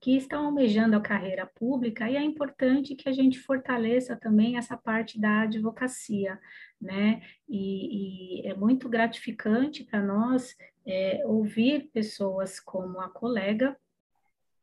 que 0.00 0.16
estão 0.16 0.46
almejando 0.46 0.96
a 0.96 1.00
carreira 1.00 1.46
pública, 1.46 2.08
e 2.08 2.16
é 2.16 2.22
importante 2.22 2.94
que 2.94 3.08
a 3.08 3.12
gente 3.12 3.38
fortaleça 3.38 4.16
também 4.16 4.56
essa 4.56 4.76
parte 4.76 5.20
da 5.20 5.42
advocacia, 5.42 6.40
né? 6.80 7.20
E, 7.46 8.40
e 8.40 8.46
é 8.48 8.54
muito 8.54 8.88
gratificante 8.88 9.84
para 9.84 10.00
nós 10.02 10.56
é, 10.86 11.22
ouvir 11.26 11.90
pessoas 11.92 12.58
como 12.58 12.98
a 12.98 13.10
colega, 13.10 13.76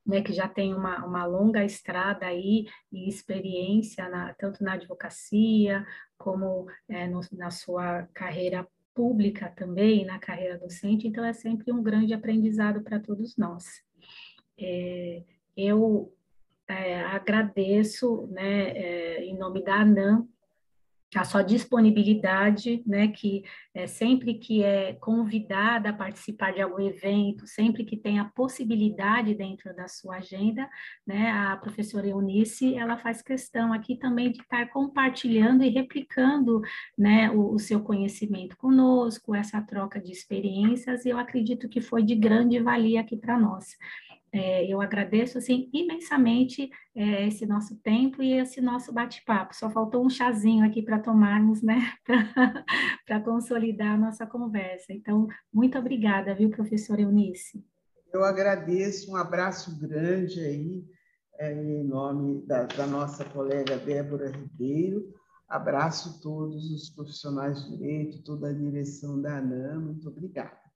né, 0.03 0.21
que 0.21 0.31
já 0.31 0.47
tem 0.47 0.73
uma, 0.73 1.05
uma 1.05 1.25
longa 1.25 1.63
estrada 1.65 2.25
aí 2.25 2.65
e 2.91 3.09
experiência, 3.09 4.07
na, 4.09 4.33
tanto 4.33 4.63
na 4.63 4.73
advocacia, 4.73 5.85
como 6.17 6.65
é, 6.87 7.07
no, 7.07 7.19
na 7.33 7.51
sua 7.51 8.07
carreira 8.13 8.65
pública 8.95 9.49
também, 9.49 10.05
na 10.05 10.17
carreira 10.17 10.57
docente, 10.57 11.07
então 11.07 11.23
é 11.23 11.33
sempre 11.33 11.71
um 11.71 11.83
grande 11.83 12.13
aprendizado 12.13 12.81
para 12.81 12.99
todos 12.99 13.37
nós. 13.37 13.85
É, 14.59 15.23
eu 15.55 16.13
é, 16.67 17.01
agradeço, 17.01 18.27
né, 18.31 18.71
é, 18.71 19.23
em 19.23 19.37
nome 19.37 19.63
da 19.63 19.75
ANAM, 19.75 20.27
a 21.15 21.23
sua 21.23 21.41
disponibilidade, 21.41 22.83
né, 22.85 23.07
que 23.07 23.43
é, 23.73 23.87
sempre 23.87 24.33
que 24.33 24.61
é 24.61 24.93
convidada 24.93 25.89
a 25.89 25.93
participar 25.93 26.51
de 26.51 26.61
algum 26.61 26.81
evento, 26.81 27.47
sempre 27.47 27.85
que 27.85 27.95
tem 27.95 28.19
a 28.19 28.25
possibilidade 28.25 29.33
dentro 29.33 29.73
da 29.73 29.87
sua 29.87 30.17
agenda, 30.17 30.69
né, 31.05 31.31
a 31.31 31.55
professora 31.55 32.07
Eunice, 32.07 32.75
ela 32.75 32.97
faz 32.97 33.21
questão 33.21 33.71
aqui 33.71 33.95
também 33.95 34.31
de 34.31 34.41
estar 34.41 34.69
compartilhando 34.69 35.63
e 35.63 35.69
replicando, 35.69 36.61
né, 36.97 37.31
o, 37.31 37.53
o 37.53 37.59
seu 37.59 37.79
conhecimento 37.79 38.57
conosco, 38.57 39.33
essa 39.33 39.61
troca 39.61 40.01
de 40.01 40.11
experiências, 40.11 41.05
e 41.05 41.09
eu 41.09 41.17
acredito 41.17 41.69
que 41.69 41.79
foi 41.79 42.03
de 42.03 42.15
grande 42.15 42.59
valia 42.59 42.99
aqui 42.99 43.15
para 43.15 43.39
nós. 43.39 43.77
É, 44.37 44.71
eu 44.71 44.79
agradeço 44.79 45.39
assim 45.39 45.67
imensamente 45.73 46.69
é, 46.95 47.27
esse 47.27 47.43
nosso 47.47 47.75
tempo 47.77 48.21
e 48.21 48.33
esse 48.33 48.61
nosso 48.61 48.93
bate-papo. 48.93 49.55
Só 49.55 49.67
faltou 49.67 50.05
um 50.05 50.09
chazinho 50.09 50.63
aqui 50.63 50.83
para 50.83 50.99
tomarmos, 50.99 51.63
né, 51.63 51.91
para 53.07 53.19
consolidar 53.19 53.95
a 53.95 53.97
nossa 53.97 54.27
conversa. 54.27 54.93
Então, 54.93 55.27
muito 55.51 55.75
obrigada, 55.77 56.35
viu, 56.35 56.51
professora 56.51 57.01
Eunice? 57.01 57.65
Eu 58.13 58.23
agradeço, 58.23 59.11
um 59.11 59.15
abraço 59.15 59.75
grande 59.79 60.39
aí, 60.39 60.85
é, 61.39 61.53
em 61.53 61.83
nome 61.83 62.45
da, 62.45 62.63
da 62.65 62.85
nossa 62.85 63.25
colega 63.25 63.75
Débora 63.77 64.29
Ribeiro. 64.29 65.15
Abraço 65.49 66.21
todos 66.21 66.71
os 66.71 66.89
profissionais 66.91 67.63
de 67.63 67.77
direito, 67.77 68.23
toda 68.23 68.49
a 68.49 68.53
direção 68.53 69.19
da 69.19 69.37
ANAM. 69.37 69.79
Muito 69.79 70.07
obrigada. 70.07 70.66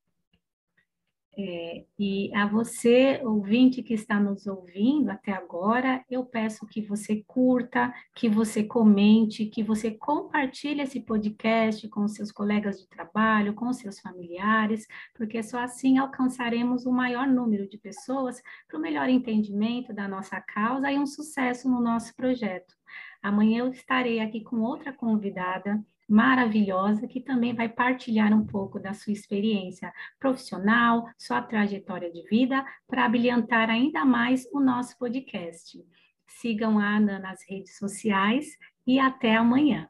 É, 1.38 1.86
e 1.98 2.30
a 2.36 2.46
você, 2.46 3.22
ouvinte 3.24 3.82
que 3.82 3.94
está 3.94 4.20
nos 4.20 4.48
ouvindo 4.48 5.10
até 5.10 5.32
agora, 5.32 6.04
eu 6.10 6.26
peço 6.26 6.68
que 6.68 6.82
você 6.82 7.24
curta, 7.26 7.94
que 8.14 8.28
você 8.28 8.64
comente, 8.64 9.46
que 9.46 9.64
você 9.64 9.92
compartilhe 9.92 10.82
esse 10.82 11.00
podcast 11.00 11.88
com 11.88 12.06
seus 12.10 12.34
colegas 12.34 12.82
de 12.82 12.88
trabalho, 12.90 13.54
com 13.54 13.72
seus 13.72 14.00
familiares, 14.00 14.86
porque 15.16 15.42
só 15.42 15.60
assim 15.60 15.98
alcançaremos 15.98 16.86
um 16.86 16.92
maior 16.92 17.26
número 17.26 17.68
de 17.68 17.78
pessoas 17.78 18.42
para 18.68 18.78
o 18.78 18.82
melhor 18.82 19.08
entendimento 19.08 19.94
da 19.94 20.10
nossa 20.10 20.42
causa 20.42 20.92
e 20.92 21.00
um 21.00 21.08
sucesso 21.08 21.70
no 21.70 21.80
nosso 21.80 22.14
projeto. 22.14 22.76
Amanhã 23.24 23.60
eu 23.60 23.70
estarei 23.70 24.20
aqui 24.20 24.42
com 24.42 24.60
outra 24.60 24.92
convidada 24.92 25.82
maravilhosa 26.12 27.08
que 27.08 27.22
também 27.22 27.56
vai 27.56 27.70
partilhar 27.70 28.34
um 28.34 28.46
pouco 28.46 28.78
da 28.78 28.94
sua 28.94 29.14
experiência 29.14 29.94
profissional, 30.20 31.10
sua 31.18 31.42
trajetória 31.42 32.12
de 32.12 32.22
vida, 32.28 32.66
para 32.86 33.08
brilhantar 33.08 33.70
ainda 33.70 34.04
mais 34.04 34.46
o 34.52 34.60
nosso 34.60 34.98
podcast. 34.98 35.82
sigam 36.28 36.80
a 36.80 36.98
Ana 36.98 37.20
nas 37.20 37.42
redes 37.48 37.78
sociais 37.78 38.58
e 38.86 39.00
até 39.00 39.36
amanhã. 39.36 39.90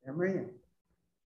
Até 0.00 0.10
amanhã. 0.10 0.61